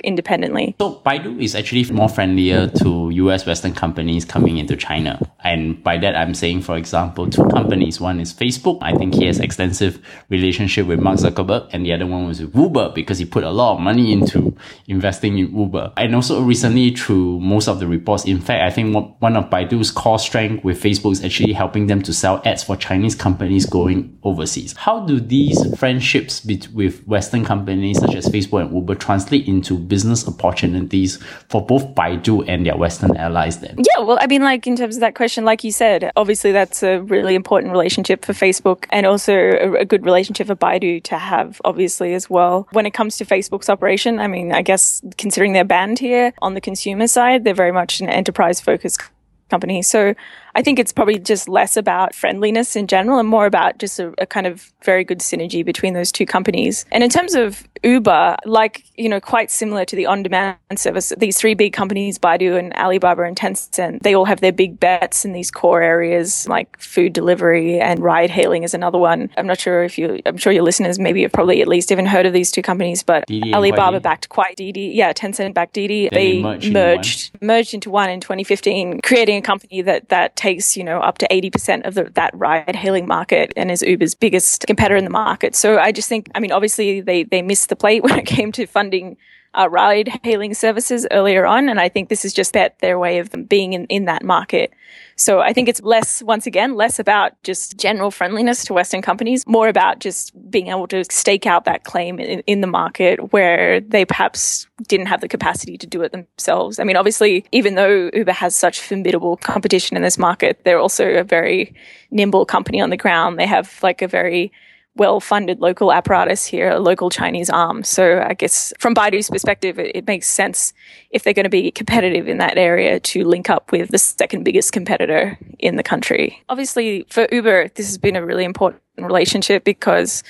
independently. 0.04 0.76
So 0.80 1.02
Baidu 1.06 1.42
is 1.42 1.56
actually 1.56 1.84
more 1.92 2.10
friendlier 2.10 2.68
to 2.68 3.10
US 3.10 3.46
Western 3.46 3.74
companies 3.74 4.26
coming 4.26 4.58
into 4.58 4.76
China. 4.76 5.20
And 5.44 5.84
by 5.84 5.98
that, 5.98 6.16
I'm 6.16 6.34
saying, 6.34 6.62
for 6.62 6.78
example, 6.78 7.30
two 7.30 7.46
companies. 7.46 8.00
One 8.00 8.20
is 8.20 8.34
Facebook. 8.34 8.78
I 8.82 8.94
think 8.94 9.16
he 9.16 9.26
has 9.26 9.40
extensive 9.40 10.00
relationship 10.30 10.86
with 10.88 11.00
Mark 11.00 11.18
Zuckerberg. 11.18 11.70
And 11.74 11.86
the 11.86 11.94
other 11.94 12.06
one 12.06 12.28
was 12.28 12.42
with 12.42 12.56
Uber 12.56 12.92
because 12.94 13.18
he 13.18 13.26
put 13.26 13.44
a 13.44 13.50
lot 13.50 13.76
of 13.76 13.80
money 13.80 14.12
into 14.12 14.56
investing 14.88 15.40
in 15.40 15.56
Uber. 15.58 15.94
And 15.98 16.16
also 16.16 16.42
recently 16.42 16.96
through 16.96 17.40
most 17.40 17.68
of 17.68 17.80
the 17.80 17.88
reports, 17.88 18.26
in 18.26 18.40
fact, 18.40 18.62
I 18.62 18.70
think 18.70 18.96
one 19.20 19.36
of 19.36 19.50
Baidu's 19.50 19.90
core 19.92 20.20
strength 20.20 20.64
with 20.64 20.82
Facebook 20.82 21.14
is 21.14 21.24
actually 21.24 21.54
helping 21.54 21.88
them 21.88 22.02
to 22.04 22.14
sell 22.14 22.42
ads 22.46 22.64
for 22.64 22.76
Chinese 22.76 23.16
companies 23.16 23.66
going 23.66 24.18
overseas. 24.24 24.74
How 24.74 25.06
do 25.06 25.20
these 25.20 25.76
friendships 25.78 26.46
with 26.46 27.06
Western 27.08 27.44
companies 27.44 28.00
such 28.00 28.16
as 28.16 28.28
Facebook 28.28 28.62
and 28.62 28.74
Uber 28.74 28.96
translate 28.96 29.48
into 29.48 29.71
business 29.78 30.28
opportunities 30.28 31.18
for 31.50 31.66
both 31.66 31.96
Baidu 31.96 32.46
and 32.48 32.66
their 32.66 32.78
Western 32.78 33.16
allies 33.18 33.60
then? 33.60 33.76
Yeah, 33.78 34.04
well, 34.04 34.18
I 34.22 34.28
mean, 34.28 34.44
like 34.44 34.68
in 34.68 34.76
terms 34.76 34.96
of 34.96 35.02
that 35.02 35.16
question, 35.16 35.46
like 35.46 35.64
you 35.64 35.72
said, 35.72 36.12
obviously 36.16 36.52
that's 36.52 36.84
a 36.84 37.00
really 37.02 37.36
important 37.36 37.72
relationship 37.72 38.26
for 38.26 38.34
Facebook 38.34 38.86
and 38.92 39.06
also 39.06 39.34
a, 39.34 39.74
a 39.82 39.86
good 39.86 40.06
relationship 40.06 40.48
for 40.48 40.56
Baidu 40.56 41.04
to 41.04 41.18
have, 41.18 41.62
obviously, 41.66 42.14
as 42.14 42.30
well. 42.30 42.68
When 42.72 42.86
it 42.86 42.94
comes 42.94 43.18
to 43.18 43.26
Facebook's 43.26 43.70
operation, 43.70 44.20
I 44.20 44.28
mean, 44.28 44.52
I 44.52 44.62
guess 44.62 45.02
considering 45.18 45.54
their 45.54 45.66
band 45.66 46.00
here 46.00 46.34
on 46.42 46.54
the 46.54 46.62
consumer 46.62 47.08
side, 47.08 47.44
they're 47.44 47.54
very 47.54 47.72
much 47.72 48.02
an 48.02 48.10
enterprise 48.10 48.62
focused 48.62 49.02
company. 49.50 49.82
So 49.82 50.16
I 50.56 50.62
think 50.62 50.80
it's 50.80 50.92
probably 50.92 51.20
just 51.20 51.48
less 51.48 51.78
about 51.78 52.14
friendliness 52.14 52.76
in 52.76 52.88
general 52.88 53.20
and 53.20 53.28
more 53.28 53.46
about 53.46 53.78
just 53.78 54.00
a, 54.00 54.14
a, 54.18 54.26
kind 54.26 54.48
of 54.48 54.72
very 54.84 55.04
good 55.04 55.20
synergy 55.20 55.64
between 55.64 55.94
those 55.94 56.12
two 56.12 56.26
companies. 56.26 56.86
And 56.92 57.04
in 57.04 57.10
terms 57.10 57.36
of 57.36 57.68
Uber, 57.84 58.38
like, 58.46 58.84
you 58.96 59.10
know, 59.10 59.20
quite 59.20 59.52
similar 59.52 59.86
to 59.86 59.96
the 59.96 60.06
on 60.06 60.24
demand 60.24 60.58
service, 60.76 61.14
these 61.18 61.38
three 61.38 61.54
big 61.54 61.74
companies, 61.74 62.20
Baidu 62.20 62.58
and 62.58 62.74
Alibaba 62.76 63.24
and 63.24 63.36
Tencent, 63.36 64.02
they 64.02 64.14
all 64.14 64.26
have 64.26 64.42
their 64.42 64.52
big 64.52 64.80
bets 64.80 65.26
in 65.26 65.34
these 65.34 65.52
core 65.52 65.82
areas 65.82 66.48
like 66.48 66.80
food 66.80 67.14
delivery 67.14 67.80
and 67.80 68.00
ride 68.00 68.30
hailing 68.30 68.64
is 68.64 68.74
another 68.74 68.98
one. 68.98 69.30
I'm 69.38 69.48
not 69.48 69.60
sure 69.60 69.84
if 69.84 69.98
you, 69.98 70.20
I'm 70.26 70.38
sure 70.38 70.54
your 70.54 70.64
listeners 70.64 71.00
maybe 71.00 71.24
have 71.24 71.32
probably 71.32 71.62
at 71.62 71.68
least 71.68 71.92
even 71.92 72.06
heard 72.06 72.26
of 72.26 72.34
these 72.34 72.52
two 72.52 72.62
companies, 72.62 73.04
but 73.04 73.26
Alibaba 73.54 74.00
backed 74.00 74.30
quite 74.30 74.56
Didi. 74.56 74.92
Yeah, 74.94 75.14
Tencent 75.14 75.54
backed 75.54 75.74
Didi. 75.74 76.10
They, 76.10 76.42
they 76.42 76.72
merged, 76.72 77.32
merged 77.42 77.74
into 77.74 77.90
one 77.90 78.10
in 78.10 78.20
2015, 78.20 79.02
creating 79.02 79.38
a 79.38 79.42
company 79.42 79.82
that, 79.82 80.10
that 80.10 80.36
takes, 80.42 80.76
you 80.76 80.84
know, 80.84 81.00
up 81.00 81.20
to 81.20 81.28
80% 81.28 81.86
of 81.86 81.94
the, 81.94 82.06
that 82.16 82.32
ride 82.34 82.76
hailing 82.76 83.06
market 83.06 83.54
and 83.56 83.70
is 83.70 83.84
Uber's 83.84 84.16
biggest 84.16 84.66
competitor 84.66 84.96
in 84.96 85.04
the 85.04 85.12
market. 85.12 85.56
So 85.56 85.78
I 85.78 85.92
just 85.92 86.10
think, 86.10 86.30
I 86.34 86.40
mean, 86.40 86.52
obviously 86.52 87.00
they, 87.00 87.24
they 87.24 87.44
missed 87.44 87.70
the 87.70 87.76
plate 87.76 88.04
when 88.04 88.18
it 88.18 88.26
came 88.26 88.52
to 88.54 88.66
funding 88.66 89.18
uh, 89.54 89.68
ride 89.70 90.08
hailing 90.24 90.54
services 90.54 91.06
earlier 91.12 91.46
on. 91.46 91.70
And 91.70 91.80
I 91.80 91.90
think 91.90 92.10
this 92.10 92.24
is 92.24 92.34
just 92.34 92.54
that 92.54 92.80
their 92.80 92.98
way 92.98 93.20
of 93.20 93.34
being 93.48 93.74
in, 93.74 93.86
in 93.88 94.06
that 94.06 94.24
market. 94.24 94.72
So 95.16 95.40
I 95.40 95.54
think 95.54 95.68
it's 95.68 95.82
less, 95.82 96.24
once 96.24 96.48
again, 96.48 96.76
less 96.76 96.98
about 96.98 97.42
just 97.44 97.78
general 97.78 98.12
friendliness 98.12 98.64
to 98.66 98.74
Western 98.74 99.02
companies, 99.02 99.46
more 99.46 99.68
about 99.68 100.00
just 100.00 100.32
being 100.50 100.68
able 100.68 100.88
to 100.88 101.04
stake 101.12 101.46
out 101.46 101.66
that 101.66 101.84
claim 101.84 102.20
in, 102.20 102.40
in 102.48 102.62
the 102.62 102.68
market 102.68 103.32
where 103.32 103.82
they 103.82 104.06
perhaps 104.06 104.68
didn't 104.88 105.08
have 105.08 105.22
the 105.22 105.28
capacity 105.28 105.78
to 105.78 105.86
do 105.86 106.02
it 106.02 106.12
themselves. 106.12 106.80
I 106.80 106.84
mean, 106.84 106.96
obviously, 106.96 107.46
even 107.52 107.76
though 107.76 108.10
Uber 108.14 108.32
has 108.32 108.56
such 108.56 108.80
formidable 108.80 109.38
competition 109.38 109.96
in 109.96 110.04
this 110.04 110.18
market, 110.18 110.62
they're 110.64 110.80
also 110.80 111.08
a 111.08 111.24
very 111.24 111.76
nimble 112.10 112.46
company 112.46 112.82
on 112.82 112.90
the 112.90 112.98
ground. 112.98 113.38
They 113.38 113.48
have 113.48 113.80
like 113.84 114.02
a 114.02 114.08
very 114.08 114.52
well 114.96 115.20
funded 115.20 115.60
local 115.60 115.92
apparatus 115.92 116.46
here, 116.46 116.70
a 116.70 116.80
local 116.80 117.10
Chinese 117.10 117.50
arm. 117.50 117.84
So 117.84 118.24
I 118.28 118.34
guess 118.34 118.74
from 118.78 118.94
Baidu's 118.94 119.30
perspective, 119.30 119.80
it, 119.80 119.96
it, 119.96 120.08
makes 120.08 120.28
sense 120.28 120.74
if 121.12 121.24
they're 121.24 121.34
going 121.34 121.46
to 121.46 121.50
be 121.50 121.72
competitive 121.72 122.28
in 122.28 122.40
that 122.40 122.58
area 122.58 123.00
to 123.00 123.24
link 123.24 123.50
up 123.50 123.72
with 123.72 123.92
the 123.92 123.98
second 123.98 124.44
biggest 124.44 124.74
competitor 124.74 125.38
in 125.60 125.78
the 125.78 125.84
country. 125.84 126.44
Obviously, 126.50 127.06
for 127.10 127.28
Uber, 127.32 127.70
this 127.70 127.88
has 127.88 127.98
been 127.98 128.16
a 128.16 128.26
really 128.26 128.44
important 128.44 128.82
relationship 128.98 129.64
because 129.64 130.24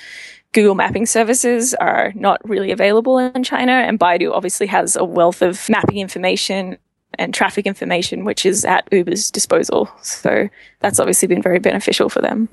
Google 0.52 0.74
mapping 0.74 1.06
services 1.06 1.74
are 1.74 2.12
not 2.14 2.46
really 2.48 2.70
available 2.70 3.18
in 3.18 3.42
China, 3.42 3.72
and 3.72 3.98
Baidu 3.98 4.32
obviously 4.32 4.66
has 4.66 4.96
a 4.96 5.04
wealth 5.04 5.42
of 5.42 5.68
mapping 5.68 5.98
information 5.98 6.76
and 7.18 7.34
traffic 7.34 7.66
information, 7.66 8.24
which 8.24 8.46
is 8.46 8.64
at 8.64 8.88
Uber's 8.92 9.30
disposal. 9.30 9.90
So 10.02 10.48
that's 10.80 10.98
obviously 10.98 11.28
been 11.28 11.42
very 11.42 11.58
beneficial 11.58 12.08
for 12.08 12.20
them. 12.20 12.46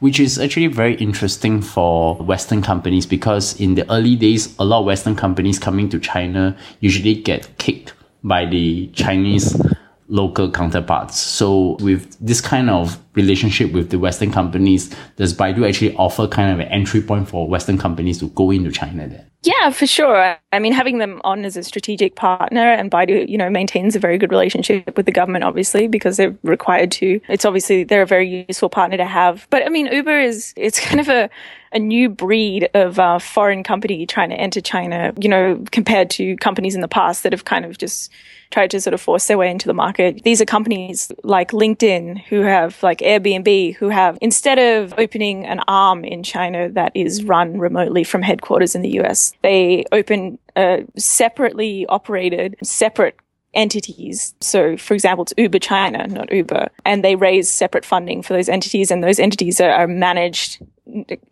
Which 0.00 0.20
is 0.20 0.38
actually 0.38 0.68
very 0.68 0.94
interesting 0.96 1.60
for 1.60 2.16
Western 2.16 2.62
companies 2.62 3.06
because 3.06 3.58
in 3.60 3.74
the 3.74 3.90
early 3.90 4.16
days, 4.16 4.54
a 4.58 4.64
lot 4.64 4.80
of 4.80 4.86
Western 4.86 5.16
companies 5.16 5.58
coming 5.58 5.88
to 5.90 5.98
China 5.98 6.56
usually 6.80 7.14
get 7.14 7.58
kicked 7.58 7.94
by 8.22 8.46
the 8.46 8.88
Chinese 8.88 9.60
local 10.08 10.50
counterparts. 10.50 11.18
So 11.18 11.76
with 11.80 12.16
this 12.20 12.40
kind 12.40 12.70
of 12.70 12.98
relationship 13.18 13.72
with 13.72 13.90
the 13.90 13.98
Western 13.98 14.30
companies, 14.30 14.94
does 15.16 15.34
Baidu 15.34 15.68
actually 15.68 15.94
offer 15.96 16.26
kind 16.26 16.52
of 16.52 16.60
an 16.60 16.72
entry 16.72 17.02
point 17.02 17.28
for 17.28 17.48
Western 17.48 17.76
companies 17.76 18.18
to 18.20 18.28
go 18.30 18.50
into 18.50 18.70
China 18.70 19.08
then? 19.08 19.28
Yeah, 19.42 19.70
for 19.70 19.86
sure. 19.86 20.36
I 20.52 20.58
mean, 20.58 20.72
having 20.72 20.98
them 20.98 21.20
on 21.22 21.44
as 21.44 21.56
a 21.56 21.62
strategic 21.62 22.16
partner 22.16 22.60
and 22.60 22.90
Baidu, 22.90 23.28
you 23.28 23.38
know, 23.38 23.48
maintains 23.48 23.94
a 23.94 24.00
very 24.00 24.18
good 24.18 24.30
relationship 24.30 24.96
with 24.96 25.06
the 25.06 25.12
government, 25.12 25.44
obviously, 25.44 25.86
because 25.86 26.16
they're 26.16 26.36
required 26.42 26.90
to. 26.92 27.20
It's 27.28 27.44
obviously, 27.44 27.84
they're 27.84 28.02
a 28.02 28.06
very 28.06 28.46
useful 28.48 28.68
partner 28.68 28.96
to 28.96 29.04
have. 29.04 29.46
But 29.50 29.64
I 29.64 29.68
mean, 29.68 29.86
Uber 29.86 30.20
is, 30.20 30.52
it's 30.56 30.80
kind 30.88 31.00
of 31.00 31.08
a, 31.08 31.30
a 31.72 31.78
new 31.78 32.08
breed 32.08 32.68
of 32.74 32.98
uh, 32.98 33.20
foreign 33.20 33.62
company 33.62 34.06
trying 34.06 34.30
to 34.30 34.36
enter 34.36 34.60
China, 34.60 35.12
you 35.20 35.28
know, 35.28 35.62
compared 35.70 36.10
to 36.10 36.36
companies 36.38 36.74
in 36.74 36.80
the 36.80 36.88
past 36.88 37.22
that 37.22 37.32
have 37.32 37.44
kind 37.44 37.64
of 37.64 37.78
just 37.78 38.10
tried 38.50 38.70
to 38.70 38.80
sort 38.80 38.94
of 38.94 39.00
force 39.00 39.26
their 39.26 39.38
way 39.38 39.50
into 39.50 39.66
the 39.66 39.74
market. 39.74 40.22
These 40.24 40.40
are 40.40 40.46
companies 40.46 41.12
like 41.22 41.50
LinkedIn 41.50 42.22
who 42.24 42.40
have 42.40 42.82
like 42.82 43.02
Airbnb 43.08 43.74
who 43.76 43.88
have 43.88 44.18
instead 44.20 44.58
of 44.58 44.94
opening 44.98 45.46
an 45.46 45.60
arm 45.66 46.04
in 46.04 46.22
China 46.22 46.68
that 46.68 46.92
is 46.94 47.24
run 47.24 47.58
remotely 47.58 48.04
from 48.04 48.22
headquarters 48.22 48.74
in 48.74 48.82
the 48.82 49.00
US, 49.00 49.32
they 49.42 49.84
open 49.92 50.38
a 50.56 50.84
separately 50.96 51.86
operated, 51.86 52.56
separate 52.62 53.16
entities. 53.54 54.34
So, 54.40 54.76
for 54.76 54.94
example, 54.94 55.22
it's 55.22 55.34
Uber 55.36 55.58
China, 55.58 56.06
not 56.06 56.32
Uber, 56.32 56.68
and 56.84 57.02
they 57.02 57.16
raise 57.16 57.50
separate 57.50 57.84
funding 57.84 58.22
for 58.22 58.34
those 58.34 58.48
entities, 58.48 58.90
and 58.90 59.02
those 59.02 59.18
entities 59.18 59.60
are, 59.60 59.70
are 59.70 59.88
managed 59.88 60.62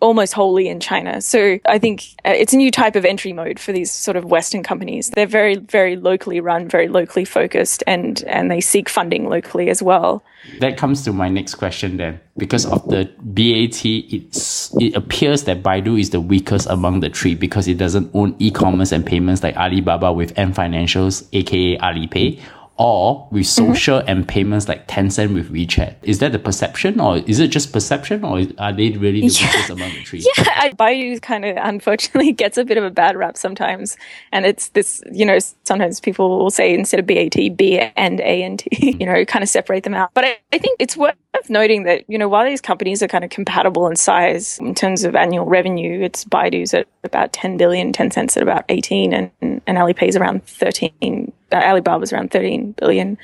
almost 0.00 0.32
wholly 0.32 0.68
in 0.68 0.80
China. 0.80 1.20
So 1.20 1.58
I 1.66 1.78
think 1.78 2.04
uh, 2.24 2.34
it's 2.34 2.52
a 2.52 2.56
new 2.56 2.70
type 2.70 2.96
of 2.96 3.04
entry 3.04 3.32
mode 3.32 3.58
for 3.58 3.72
these 3.72 3.90
sort 3.90 4.16
of 4.16 4.24
Western 4.24 4.62
companies. 4.62 5.10
They're 5.10 5.26
very, 5.26 5.56
very 5.56 5.96
locally 5.96 6.40
run, 6.40 6.68
very 6.68 6.88
locally 6.88 7.24
focused, 7.24 7.82
and 7.86 8.22
and 8.24 8.50
they 8.50 8.60
seek 8.60 8.88
funding 8.88 9.28
locally 9.28 9.70
as 9.70 9.82
well. 9.82 10.22
That 10.60 10.76
comes 10.76 11.02
to 11.04 11.12
my 11.12 11.28
next 11.28 11.56
question 11.56 11.96
then. 11.96 12.20
Because 12.36 12.66
of 12.66 12.86
the 12.88 13.10
BAT, 13.20 13.84
it's 13.84 14.74
it 14.78 14.94
appears 14.94 15.44
that 15.44 15.62
Baidu 15.62 15.98
is 15.98 16.10
the 16.10 16.20
weakest 16.20 16.68
among 16.68 17.00
the 17.00 17.10
three 17.10 17.34
because 17.34 17.66
it 17.66 17.78
doesn't 17.78 18.10
own 18.14 18.36
e-commerce 18.38 18.92
and 18.92 19.04
payments 19.04 19.42
like 19.42 19.56
Alibaba 19.56 20.12
with 20.12 20.38
Ant 20.38 20.54
Financials, 20.54 21.26
aka 21.32 21.78
Alipay, 21.78 22.40
or 22.78 23.26
with 23.30 23.44
mm-hmm. 23.44 23.72
social 23.72 23.98
mm-hmm. 24.00 24.08
and 24.08 24.28
payments 24.28 24.68
like 24.68 24.86
Tencent 24.86 25.32
with 25.32 25.50
WeChat. 25.50 25.96
Is 26.02 26.18
that 26.18 26.32
the 26.32 26.38
perception 26.38 27.00
or 27.00 27.18
is 27.18 27.40
it 27.40 27.48
just 27.48 27.72
perception 27.72 28.22
or 28.22 28.42
are 28.58 28.72
they 28.72 28.90
really 28.90 29.22
the 29.22 29.38
yeah. 29.40 29.72
among 29.72 29.90
the 29.90 30.04
three? 30.04 30.24
Yeah, 30.36 30.70
Baidu 30.72 31.22
kind 31.22 31.44
of 31.44 31.56
unfortunately 31.58 32.32
gets 32.42 32.58
a 32.58 32.64
bit 32.64 32.76
of 32.76 32.84
a 32.84 32.90
bad 32.90 33.16
rap 33.16 33.36
sometimes. 33.36 33.96
And 34.32 34.44
it's 34.44 34.68
this, 34.70 35.02
you 35.10 35.24
know, 35.24 35.38
sometimes 35.64 36.00
people 36.00 36.38
will 36.38 36.50
say 36.50 36.74
instead 36.74 37.00
of 37.00 37.06
BAT, 37.06 37.56
B 37.56 37.78
and 37.96 38.20
A 38.20 38.42
and 38.42 38.58
T, 38.58 38.68
mm-hmm. 38.70 39.00
you 39.00 39.06
know, 39.06 39.24
kind 39.24 39.42
of 39.42 39.48
separate 39.48 39.84
them 39.84 39.94
out. 39.94 40.10
But 40.12 40.24
I, 40.26 40.38
I 40.52 40.58
think 40.58 40.76
it's 40.78 40.96
worth 40.96 41.16
noting 41.48 41.84
that, 41.84 42.04
you 42.08 42.18
know, 42.18 42.28
while 42.28 42.44
these 42.44 42.60
companies 42.60 43.02
are 43.02 43.08
kind 43.08 43.24
of 43.24 43.30
compatible 43.30 43.86
in 43.86 43.96
size 43.96 44.58
in 44.58 44.74
terms 44.74 45.04
of 45.04 45.14
annual 45.14 45.46
revenue, 45.46 46.02
it's 46.02 46.24
Baidu's 46.24 46.74
at 46.74 46.86
about 47.04 47.32
10 47.32 47.56
billion, 47.56 47.92
Tencent's 47.92 48.36
at 48.36 48.42
about 48.42 48.64
18 48.68 49.12
and, 49.12 49.30
and 49.40 49.62
Alipay's 49.66 50.16
around 50.16 50.44
13 50.44 51.32
uh, 51.52 52.00
is 52.02 52.12
around 52.12 52.30
13 52.30 52.72
billion 52.72 53.18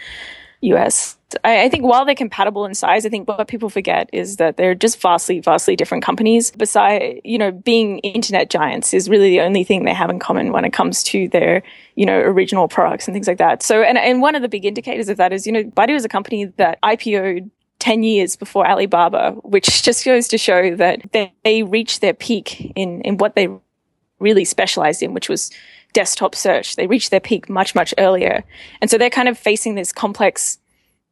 US. 0.63 1.17
I, 1.45 1.65
I, 1.65 1.69
think 1.69 1.85
while 1.85 2.05
they're 2.05 2.15
compatible 2.15 2.65
in 2.65 2.75
size, 2.75 3.05
I 3.07 3.09
think 3.09 3.27
what 3.27 3.49
people 3.49 3.69
forget 3.69 4.09
is 4.13 4.37
that 4.37 4.57
they're 4.57 4.75
just 4.75 5.01
vastly, 5.01 5.41
vastly 5.41 5.77
different 5.77 6.05
companies. 6.05 6.51
Besides, 6.51 7.21
you 7.25 7.39
know, 7.39 7.51
being 7.51 7.99
internet 8.01 8.51
giants 8.51 8.95
is 8.95 9.09
really 9.09 9.31
the 9.31 9.41
only 9.41 9.65
thing 9.65 9.85
they 9.85 9.95
have 9.95 10.11
in 10.11 10.19
common 10.19 10.53
when 10.53 10.65
it 10.65 10.73
comes 10.73 11.03
to 11.05 11.29
their, 11.29 11.63
you 11.95 12.07
know, 12.07 12.19
original 12.19 12.69
products 12.69 13.09
and 13.09 13.15
things 13.15 13.27
like 13.27 13.39
that. 13.39 13.63
So, 13.63 13.83
and, 13.83 13.99
and 13.99 14.21
one 14.21 14.35
of 14.35 14.43
the 14.43 14.49
big 14.49 14.65
indicators 14.65 15.09
of 15.09 15.17
that 15.17 15.33
is, 15.33 15.47
you 15.47 15.53
know, 15.53 15.65
Baidu 15.65 15.95
is 15.95 16.05
a 16.05 16.09
company 16.09 16.45
that 16.57 16.79
IPO'd 16.83 17.51
10 17.79 18.03
years 18.05 18.37
before 18.37 18.69
Alibaba, 18.69 19.33
which 19.43 19.83
just 19.83 20.05
goes 20.05 20.29
to 20.29 20.39
show 20.39 20.77
that 20.77 21.01
they, 21.13 21.33
they 21.45 21.63
reached 21.63 22.01
their 22.01 22.15
peak 22.15 22.73
in, 22.77 23.01
in 23.03 23.17
what 23.17 23.35
they 23.35 23.49
really 24.21 24.45
specialized 24.45 25.03
in, 25.03 25.15
which 25.15 25.29
was 25.29 25.51
desktop 25.93 26.35
search. 26.35 26.77
They 26.77 26.87
reached 26.87 27.11
their 27.11 27.21
peak 27.21 27.49
much, 27.49 27.75
much 27.75 27.95
earlier. 27.99 28.45
And 28.81 28.91
so 28.91 28.99
they're 28.99 29.11
kind 29.11 29.29
of 29.29 29.39
facing 29.39 29.75
this 29.75 29.93
complex 29.93 30.59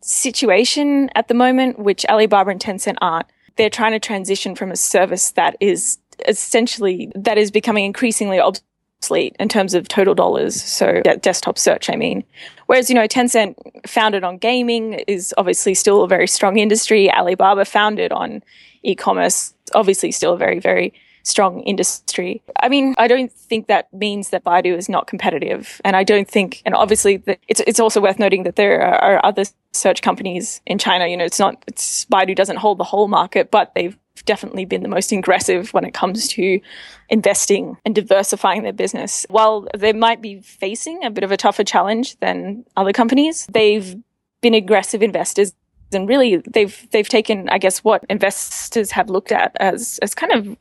situation 0.02 1.10
at 1.14 1.28
the 1.28 1.34
moment, 1.34 1.78
which 1.78 2.06
Alibaba 2.06 2.50
and 2.50 2.60
Tencent 2.60 2.96
aren't. 3.00 3.26
They're 3.56 3.70
trying 3.70 3.92
to 3.92 4.00
transition 4.00 4.54
from 4.54 4.70
a 4.70 4.76
service 4.76 5.32
that 5.32 5.56
is 5.60 5.98
essentially, 6.26 7.10
that 7.14 7.38
is 7.38 7.50
becoming 7.50 7.84
increasingly 7.84 8.40
obsolete 8.40 9.36
in 9.38 9.48
terms 9.48 9.74
of 9.74 9.88
total 9.88 10.14
dollars. 10.14 10.62
So 10.62 11.02
desktop 11.20 11.58
search, 11.58 11.90
I 11.90 11.96
mean. 11.96 12.24
Whereas, 12.66 12.88
you 12.88 12.94
know, 12.94 13.06
Tencent 13.06 13.56
founded 13.86 14.24
on 14.24 14.38
gaming 14.38 14.94
is 15.06 15.34
obviously 15.36 15.74
still 15.74 16.02
a 16.04 16.08
very 16.08 16.26
strong 16.26 16.58
industry. 16.58 17.12
Alibaba 17.12 17.64
founded 17.64 18.12
on 18.12 18.42
e-commerce, 18.82 19.52
obviously 19.74 20.12
still 20.12 20.34
a 20.34 20.38
very, 20.38 20.58
very 20.58 20.94
strong 21.22 21.60
industry. 21.60 22.42
I 22.60 22.68
mean, 22.68 22.94
I 22.98 23.08
don't 23.08 23.32
think 23.32 23.66
that 23.66 23.92
means 23.92 24.30
that 24.30 24.44
Baidu 24.44 24.76
is 24.76 24.88
not 24.88 25.06
competitive. 25.06 25.80
And 25.84 25.96
I 25.96 26.04
don't 26.04 26.28
think, 26.28 26.62
and 26.64 26.74
obviously 26.74 27.22
it's, 27.48 27.60
it's 27.66 27.80
also 27.80 28.00
worth 28.00 28.18
noting 28.18 28.44
that 28.44 28.56
there 28.56 28.82
are 28.82 29.24
other 29.24 29.44
search 29.72 30.02
companies 30.02 30.60
in 30.66 30.78
China. 30.78 31.06
You 31.06 31.16
know, 31.16 31.24
it's 31.24 31.38
not, 31.38 31.62
it's 31.66 32.06
Baidu 32.06 32.34
doesn't 32.34 32.56
hold 32.56 32.78
the 32.78 32.84
whole 32.84 33.08
market, 33.08 33.50
but 33.50 33.74
they've 33.74 33.96
definitely 34.24 34.64
been 34.64 34.82
the 34.82 34.88
most 34.88 35.12
aggressive 35.12 35.72
when 35.72 35.84
it 35.84 35.94
comes 35.94 36.28
to 36.28 36.60
investing 37.08 37.76
and 37.84 37.94
diversifying 37.94 38.62
their 38.62 38.72
business. 38.72 39.26
While 39.30 39.66
they 39.76 39.92
might 39.92 40.20
be 40.20 40.40
facing 40.40 41.04
a 41.04 41.10
bit 41.10 41.24
of 41.24 41.32
a 41.32 41.36
tougher 41.36 41.64
challenge 41.64 42.18
than 42.20 42.64
other 42.76 42.92
companies, 42.92 43.46
they've 43.50 43.96
been 44.40 44.54
aggressive 44.54 45.02
investors 45.02 45.52
and 45.92 46.08
really 46.08 46.36
they've 46.48 46.88
they've 46.92 47.08
taken 47.08 47.48
I 47.48 47.58
guess 47.58 47.82
what 47.84 48.04
investors 48.08 48.90
have 48.92 49.10
looked 49.10 49.32
at 49.32 49.56
as 49.60 49.98
as 50.02 50.14
kind 50.14 50.32
of 50.32 50.56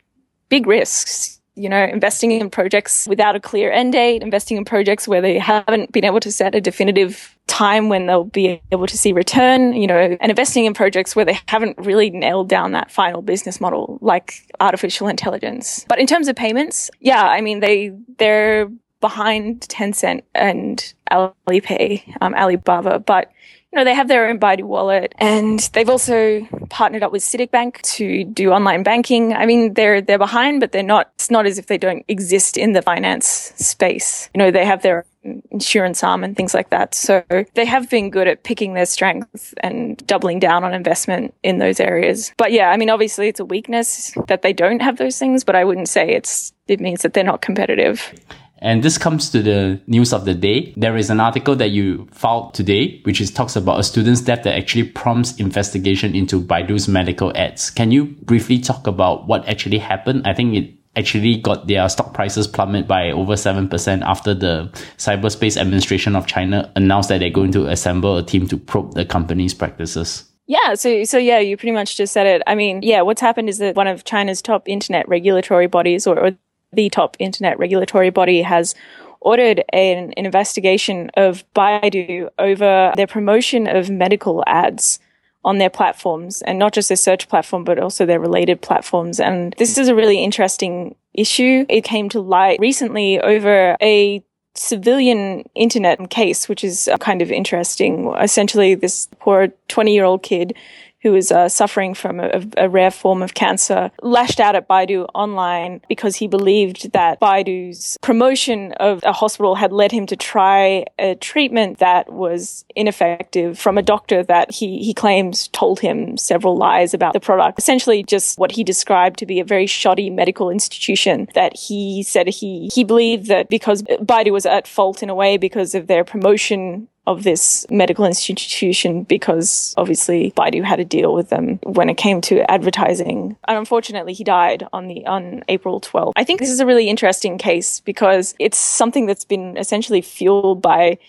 big 0.50 0.68
risks. 0.68 1.38
You 1.56 1.68
know, 1.68 1.84
investing 1.84 2.32
in 2.32 2.50
projects 2.50 3.06
without 3.06 3.36
a 3.36 3.40
clear 3.40 3.70
end 3.70 3.92
date, 3.92 4.22
investing 4.22 4.56
in 4.56 4.64
projects 4.64 5.10
where 5.10 5.20
they 5.20 5.38
haven't 5.38 5.92
been 5.92 6.06
able 6.06 6.22
to 6.22 6.32
set 6.32 6.56
a 6.56 6.62
definitive 6.62 7.38
time 7.48 7.90
when 7.90 8.06
they'll 8.06 8.24
be 8.24 8.62
able 8.72 8.88
to 8.88 8.98
see 8.98 9.12
return, 9.12 9.74
you 9.74 9.86
know, 9.86 9.98
and 9.98 10.30
investing 10.30 10.64
in 10.64 10.74
projects 10.74 11.18
where 11.18 11.26
they 11.26 11.38
haven't 11.48 11.78
really 11.78 12.12
nailed 12.12 12.48
down 12.48 12.72
that 12.72 12.90
final 12.90 13.22
business 13.22 13.60
model, 13.60 13.98
like 14.02 14.50
artificial 14.62 15.10
intelligence. 15.10 15.86
But 15.90 16.00
in 16.00 16.08
terms 16.08 16.30
of 16.30 16.38
payments, 16.38 16.90
yeah, 17.02 17.24
I 17.24 17.42
mean, 17.42 17.60
they, 17.60 17.92
they're 18.20 18.70
behind 19.02 19.62
Tencent 19.62 20.22
and 20.36 20.94
Alipay, 21.12 22.16
um, 22.22 22.34
Alibaba, 22.36 23.00
but 23.00 23.32
you 23.72 23.78
know, 23.78 23.86
they 23.86 23.94
have 23.94 24.08
their 24.08 24.28
own 24.28 24.40
Baidu 24.40 24.64
wallet 24.64 25.14
and 25.20 25.60
they've 25.74 25.90
also 25.90 26.42
partnered 26.70 27.04
up 27.04 27.12
with 27.12 27.22
CITIC 27.22 27.52
Bank 27.52 27.82
to 27.84 28.24
do 28.26 28.52
online 28.52 28.82
banking. 28.82 29.34
I 29.34 29.46
mean, 29.46 29.76
they're, 29.76 30.02
they're 30.02 30.18
behind, 30.18 30.60
but 30.60 30.72
they're 30.72 30.82
not, 30.82 31.12
it's 31.16 31.30
not 31.30 31.46
as 31.46 31.60
if 31.60 31.68
they 31.68 31.78
don't 31.78 32.04
exist 32.08 32.58
in 32.58 32.74
the 32.74 32.82
finance 32.82 33.28
space. 33.28 34.30
You 34.34 34.40
know, 34.40 34.50
they 34.50 34.66
have 34.66 34.82
their 34.82 35.06
insurance 35.52 36.04
arm 36.04 36.24
and 36.24 36.36
things 36.36 36.54
like 36.54 36.72
that. 36.72 36.96
So 36.96 37.24
they 37.54 37.66
have 37.66 37.90
been 37.90 38.10
good 38.10 38.28
at 38.28 38.44
picking 38.44 38.74
their 38.74 38.88
strengths 38.88 39.54
and 39.62 39.98
doubling 40.08 40.40
down 40.40 40.64
on 40.64 40.74
investment 40.74 41.36
in 41.44 41.60
those 41.60 41.80
areas. 41.80 42.34
But 42.38 42.52
yeah, 42.52 42.72
I 42.72 42.78
mean, 42.78 42.90
obviously 42.90 43.28
it's 43.28 43.40
a 43.40 43.46
weakness 43.46 44.18
that 44.28 44.42
they 44.42 44.54
don't 44.54 44.82
have 44.82 44.98
those 44.98 45.20
things, 45.20 45.44
but 45.44 45.56
I 45.56 45.64
wouldn't 45.64 45.90
say 45.90 46.10
it's, 46.10 46.54
it 46.68 46.80
means 46.80 47.04
that 47.04 47.14
they're 47.14 47.24
not 47.24 47.42
competitive. 47.42 48.14
And 48.62 48.84
this 48.84 48.98
comes 48.98 49.30
to 49.32 49.42
the 49.42 49.82
news 49.88 50.14
of 50.14 50.26
the 50.26 50.34
day. 50.34 50.74
There 50.76 50.98
is 50.98 51.10
an 51.10 51.20
article 51.20 51.56
that 51.56 51.72
you 51.72 52.08
filed 52.12 52.54
today, 52.54 53.02
which 53.04 53.22
is 53.22 53.32
talks 53.32 53.56
about 53.56 53.80
a 53.80 53.84
student's 53.84 54.22
death 54.22 54.44
that 54.44 54.56
actually 54.56 54.84
prompts 54.84 55.38
investigation 55.38 56.16
into 56.16 56.42
Baidu's 56.42 56.88
medical 56.88 57.36
ads. 57.38 57.70
Can 57.70 57.92
you 57.92 58.06
briefly 58.06 58.60
talk 58.60 58.88
about 58.88 59.28
what 59.28 59.48
actually 59.48 59.80
happened? 59.80 60.28
I 60.28 60.34
think 60.34 60.56
it 60.56 60.74
actually 60.96 61.38
got 61.38 61.68
their 61.68 61.88
stock 61.88 62.14
prices 62.14 62.48
plummet 62.48 62.88
by 62.88 63.12
over 63.12 63.34
7% 63.34 64.02
after 64.02 64.34
the 64.34 64.70
Cyberspace 64.98 65.56
Administration 65.56 66.16
of 66.16 66.28
China 66.28 66.72
announced 66.76 67.10
that 67.10 67.20
they're 67.20 67.30
going 67.30 67.52
to 67.54 67.68
assemble 67.68 68.18
a 68.18 68.24
team 68.24 68.48
to 68.48 68.58
probe 68.58 68.94
the 68.96 69.06
company's 69.06 69.54
practices. 69.54 70.26
Yeah, 70.48 70.74
so 70.74 71.04
so 71.04 71.20
yeah, 71.20 71.38
you 71.38 71.58
pretty 71.58 71.74
much 71.74 71.96
just 71.96 72.12
said 72.12 72.26
it. 72.26 72.42
I 72.48 72.56
mean, 72.56 72.82
yeah, 72.82 73.02
what's 73.02 73.22
happened 73.22 73.50
is 73.50 73.60
that 73.60 73.76
one 73.76 73.86
of 73.86 74.04
China's 74.04 74.42
top 74.42 74.68
internet 74.68 75.08
regulatory 75.08 75.68
bodies, 75.68 76.08
or, 76.08 76.20
or 76.20 76.32
the 76.74 76.90
top 76.90 77.16
internet 77.20 77.60
regulatory 77.60 78.10
body, 78.10 78.42
has 78.42 78.76
ordered 79.22 79.64
an, 79.74 80.14
an 80.16 80.26
investigation 80.26 81.12
of 81.16 81.44
Baidu 81.54 82.30
over 82.40 82.94
their 82.96 83.08
promotion 83.08 83.68
of 83.68 83.90
medical 83.90 84.44
ads 84.48 85.00
on 85.46 85.58
their 85.58 85.70
platforms 85.70 86.42
and 86.44 86.60
not 86.60 86.74
just 86.74 86.90
their 86.90 86.98
search 86.98 87.30
platform, 87.30 87.64
but 87.64 87.80
also 87.80 88.06
their 88.06 88.20
related 88.20 88.62
platforms. 88.62 89.20
And 89.20 89.54
this 89.58 89.78
is 89.78 89.88
a 89.88 89.96
really 89.96 90.24
interesting 90.24 90.96
issue. 91.14 91.66
It 91.70 91.84
came 91.84 92.10
to 92.10 92.20
light 92.20 92.60
recently 92.60 93.20
over 93.20 93.78
a 93.82 94.24
civilian 94.56 95.44
internet 95.56 96.10
case, 96.10 96.50
which 96.50 96.64
is 96.64 96.90
kind 97.00 97.22
of 97.22 97.32
interesting. 97.32 98.14
Essentially, 98.20 98.76
this 98.76 99.08
poor 99.20 99.50
20 99.70 99.94
year 99.94 100.04
old 100.04 100.24
kid 100.24 100.56
who 101.02 101.12
was 101.12 101.32
uh, 101.32 101.48
suffering 101.48 101.94
from 101.94 102.20
a, 102.20 102.42
a, 102.58 102.70
rare 102.70 102.92
form 102.92 103.22
of 103.22 103.34
cancer, 103.34 103.92
lashed 104.02 104.40
out 104.40 104.56
at 104.56 104.68
Baidu 104.68 105.08
online 105.14 105.82
because 105.88 106.16
he 106.16 106.28
believed 106.28 106.92
that 106.92 107.20
Baidu's 107.20 107.98
promotion 108.02 108.74
of 108.74 109.02
a 109.04 109.14
hospital 109.14 109.56
had 109.56 109.72
led 109.72 109.92
him 109.92 110.06
to 110.08 110.16
try 110.16 110.86
a 110.98 111.16
treatment 111.16 111.80
that 111.80 112.12
was 112.12 112.66
ineffective 112.76 113.58
from 113.58 113.78
a 113.78 113.82
doctor 113.82 114.24
that 114.24 114.52
he, 114.52 114.80
he 114.80 114.94
claims 114.94 115.48
told 115.50 115.80
him 115.80 116.18
several 116.18 116.58
lies 116.58 116.94
about 116.94 117.14
the 117.14 117.20
product. 117.20 117.58
Essentially, 117.58 118.04
just 118.04 118.38
what 118.38 118.52
he 118.52 118.64
described 118.64 119.20
to 119.20 119.26
be 119.26 119.40
a 119.40 119.46
very 119.46 119.66
shoddy 119.66 120.10
medical 120.10 120.50
institution 120.50 121.28
that 121.34 121.56
he 121.56 122.04
said 122.04 122.28
he, 122.28 122.70
he 122.74 122.84
believed 122.84 123.28
that 123.28 123.50
because 123.50 123.84
Baidu 123.84 124.32
was 124.32 124.46
at 124.46 124.68
fault 124.68 125.02
in 125.02 125.10
a 125.10 125.16
way 125.16 125.38
because 125.38 125.76
of 125.76 125.88
their 125.88 126.04
promotion 126.04 126.88
of 127.10 127.24
this 127.24 127.66
medical 127.72 128.06
institution 128.06 129.02
because 129.02 129.74
obviously 129.78 130.32
Baidu 130.38 130.64
had 130.64 130.76
to 130.76 130.86
deal 130.86 131.16
with 131.16 131.30
them 131.30 131.60
when 131.64 131.90
it 131.90 131.98
came 131.98 132.22
to 132.22 132.50
advertising. 132.50 133.36
And 133.48 133.58
unfortunately, 133.58 134.14
he 134.14 134.24
died 134.24 134.68
on 134.72 134.88
the 134.88 135.08
on 135.08 135.44
April 135.48 135.82
12th. 135.82 136.14
I 136.16 136.24
think 136.24 136.40
this 136.40 136.52
is 136.52 136.60
a 136.60 136.68
really 136.68 136.88
interesting 136.88 137.40
case 137.40 137.80
because 137.80 138.36
it's 138.38 138.60
something 138.60 139.08
that's 139.08 139.26
been 139.26 139.58
essentially 139.58 140.02
fueled 140.02 140.62
by 140.62 141.00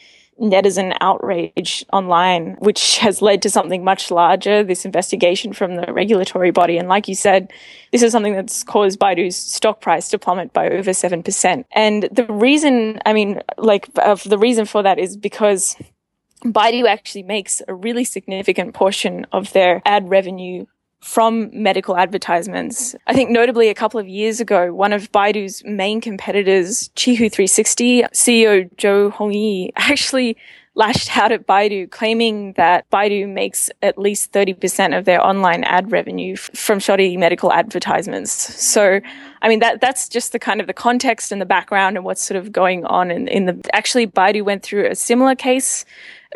netizen 0.40 0.96
outrage 1.00 1.84
online, 1.92 2.56
which 2.60 2.98
has 2.98 3.20
led 3.20 3.42
to 3.42 3.50
something 3.50 3.84
much 3.84 4.10
larger, 4.10 4.64
this 4.64 4.84
investigation 4.84 5.52
from 5.52 5.76
the 5.76 5.92
regulatory 5.92 6.50
body. 6.50 6.78
And 6.78 6.88
like 6.88 7.08
you 7.08 7.14
said, 7.14 7.52
this 7.92 8.02
is 8.02 8.12
something 8.12 8.32
that's 8.32 8.64
caused 8.64 8.98
Baidu's 8.98 9.36
stock 9.36 9.80
price 9.80 10.08
to 10.08 10.18
plummet 10.18 10.52
by 10.52 10.68
over 10.70 10.90
7%. 10.90 11.64
And 11.72 12.08
the 12.10 12.24
reason, 12.26 13.00
I 13.04 13.12
mean, 13.12 13.40
like, 13.58 13.88
uh, 13.96 14.14
the 14.24 14.38
reason 14.38 14.64
for 14.64 14.82
that 14.82 14.98
is 14.98 15.16
because 15.16 15.76
Baidu 16.44 16.86
actually 16.88 17.22
makes 17.22 17.62
a 17.68 17.74
really 17.74 18.04
significant 18.04 18.74
portion 18.74 19.26
of 19.32 19.52
their 19.52 19.82
ad 19.84 20.08
revenue 20.08 20.66
from 21.00 21.50
medical 21.52 21.96
advertisements. 21.96 22.94
I 23.06 23.14
think 23.14 23.30
notably 23.30 23.68
a 23.68 23.74
couple 23.74 23.98
of 23.98 24.08
years 24.08 24.40
ago, 24.40 24.72
one 24.72 24.92
of 24.92 25.10
Baidu's 25.12 25.64
main 25.64 26.00
competitors, 26.00 26.90
Qihoo 26.94 27.32
360 27.32 28.02
CEO 28.12 28.74
Zhou 28.76 29.12
Hongyi, 29.12 29.70
actually 29.76 30.36
lashed 30.74 31.16
out 31.16 31.32
at 31.32 31.46
Baidu, 31.46 31.90
claiming 31.90 32.52
that 32.52 32.88
Baidu 32.90 33.28
makes 33.28 33.70
at 33.82 33.98
least 33.98 34.32
30% 34.32 34.96
of 34.96 35.04
their 35.04 35.24
online 35.24 35.64
ad 35.64 35.90
revenue 35.90 36.36
from 36.36 36.78
shoddy 36.78 37.16
medical 37.16 37.52
advertisements. 37.52 38.30
So, 38.62 39.00
I 39.42 39.48
mean, 39.48 39.58
that, 39.60 39.80
that's 39.80 40.08
just 40.08 40.32
the 40.32 40.38
kind 40.38 40.60
of 40.60 40.66
the 40.68 40.72
context 40.72 41.32
and 41.32 41.40
the 41.40 41.46
background 41.46 41.96
and 41.96 42.04
what's 42.04 42.22
sort 42.22 42.38
of 42.38 42.52
going 42.52 42.84
on 42.84 43.10
in, 43.10 43.26
in 43.26 43.46
the, 43.46 43.60
actually 43.72 44.06
Baidu 44.06 44.44
went 44.44 44.62
through 44.62 44.86
a 44.86 44.94
similar 44.94 45.34
case 45.34 45.84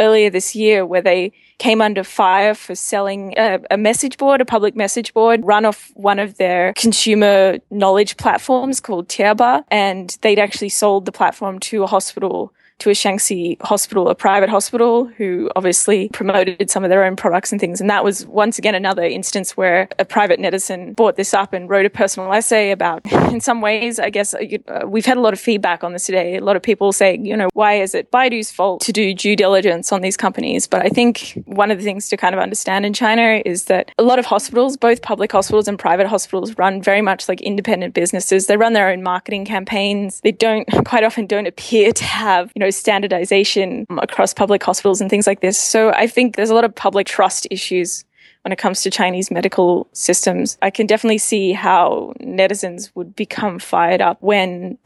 earlier 0.00 0.30
this 0.30 0.54
year 0.54 0.85
where 0.85 1.02
they 1.02 1.33
came 1.59 1.80
under 1.80 2.02
fire 2.02 2.54
for 2.54 2.74
selling 2.74 3.35
a, 3.37 3.61
a, 3.70 3.76
message 3.76 4.18
board, 4.18 4.40
a 4.40 4.44
public 4.44 4.74
message 4.74 5.14
board 5.14 5.44
run 5.44 5.64
off 5.64 5.92
one 5.94 6.18
of 6.18 6.37
their 6.37 6.72
consumer 6.74 7.59
knowledge 7.70 8.16
platforms 8.16 8.80
called 8.80 9.09
Tieba. 9.09 9.62
And 9.70 10.16
they'd 10.22 10.38
actually 10.38 10.70
sold 10.70 11.04
the 11.04 11.12
platform 11.12 11.59
to 11.61 11.83
a 11.85 11.87
hospital 11.87 12.52
to 12.78 12.90
a 12.90 12.92
Shaanxi 12.92 13.60
hospital, 13.62 14.08
a 14.08 14.14
private 14.14 14.48
hospital, 14.48 15.06
who 15.06 15.50
obviously 15.56 16.08
promoted 16.10 16.70
some 16.70 16.84
of 16.84 16.90
their 16.90 17.04
own 17.04 17.16
products 17.16 17.52
and 17.52 17.60
things. 17.60 17.80
And 17.80 17.88
that 17.88 18.04
was 18.04 18.26
once 18.26 18.58
again 18.58 18.74
another 18.74 19.02
instance 19.02 19.56
where 19.56 19.88
a 19.98 20.04
private 20.04 20.40
netizen 20.40 20.94
brought 20.96 21.16
this 21.16 21.32
up 21.32 21.52
and 21.52 21.68
wrote 21.68 21.87
a 21.87 21.90
personal 21.90 22.32
essay 22.32 22.70
about, 22.70 23.04
in 23.32 23.40
some 23.40 23.60
ways, 23.60 23.98
I 23.98 24.10
guess 24.10 24.34
uh, 24.34 24.82
we've 24.87 25.06
had 25.06 25.16
a 25.16 25.20
lot 25.20 25.32
of 25.32 25.40
feedback 25.40 25.84
on 25.84 25.92
this 25.92 26.06
today. 26.06 26.37
A 26.37 26.44
lot 26.44 26.56
of 26.56 26.62
people 26.62 26.92
saying, 26.92 27.24
you 27.24 27.37
know, 27.37 27.48
why 27.54 27.74
is 27.74 27.94
it 27.94 28.10
Baidu's 28.10 28.50
fault 28.50 28.80
to 28.82 28.92
do 28.92 29.14
due 29.14 29.37
diligence 29.37 29.92
on 29.92 30.02
these 30.02 30.16
companies? 30.16 30.66
But 30.66 30.84
I 30.84 30.88
think 30.88 31.42
one 31.46 31.70
of 31.70 31.78
the 31.78 31.84
things 31.84 32.08
to 32.08 32.16
kind 32.16 32.34
of 32.34 32.40
understand 32.40 32.84
in 32.84 32.92
China 32.92 33.40
is 33.44 33.64
that 33.66 33.92
a 33.98 34.02
lot 34.02 34.18
of 34.18 34.26
hospitals, 34.26 34.76
both 34.76 35.02
public 35.02 35.32
hospitals 35.32 35.68
and 35.68 35.78
private 35.78 36.06
hospitals, 36.06 36.56
run 36.58 36.82
very 36.82 37.00
much 37.00 37.28
like 37.28 37.40
independent 37.40 37.94
businesses. 37.94 38.46
They 38.46 38.56
run 38.56 38.72
their 38.72 38.90
own 38.90 39.02
marketing 39.02 39.44
campaigns. 39.44 40.20
They 40.20 40.32
don't 40.32 40.66
quite 40.84 41.04
often 41.04 41.26
don't 41.26 41.46
appear 41.46 41.92
to 41.92 42.04
have, 42.04 42.52
you 42.54 42.60
know, 42.60 42.63
know, 42.64 42.70
standardization 42.70 43.87
across 43.98 44.35
public 44.35 44.62
hospitals 44.62 45.00
and 45.00 45.11
things 45.11 45.27
like 45.27 45.40
this. 45.40 45.59
So 45.59 45.90
I 45.90 46.07
think 46.07 46.37
there's 46.37 46.50
a 46.50 46.55
lot 46.55 46.64
of 46.64 46.74
public 46.74 47.07
trust 47.07 47.46
issues 47.50 48.05
when 48.44 48.53
it 48.53 48.59
comes 48.59 48.83
to 48.83 48.90
Chinese 48.90 49.31
medical 49.31 49.88
systems. 49.92 50.59
I 50.61 50.68
can 50.68 50.87
definitely 50.87 51.18
see 51.18 51.53
how 51.53 52.12
netizens 52.20 52.90
would 52.94 53.16
become 53.16 53.59
fired 53.59 54.03
up 54.03 54.18
when 54.20 54.77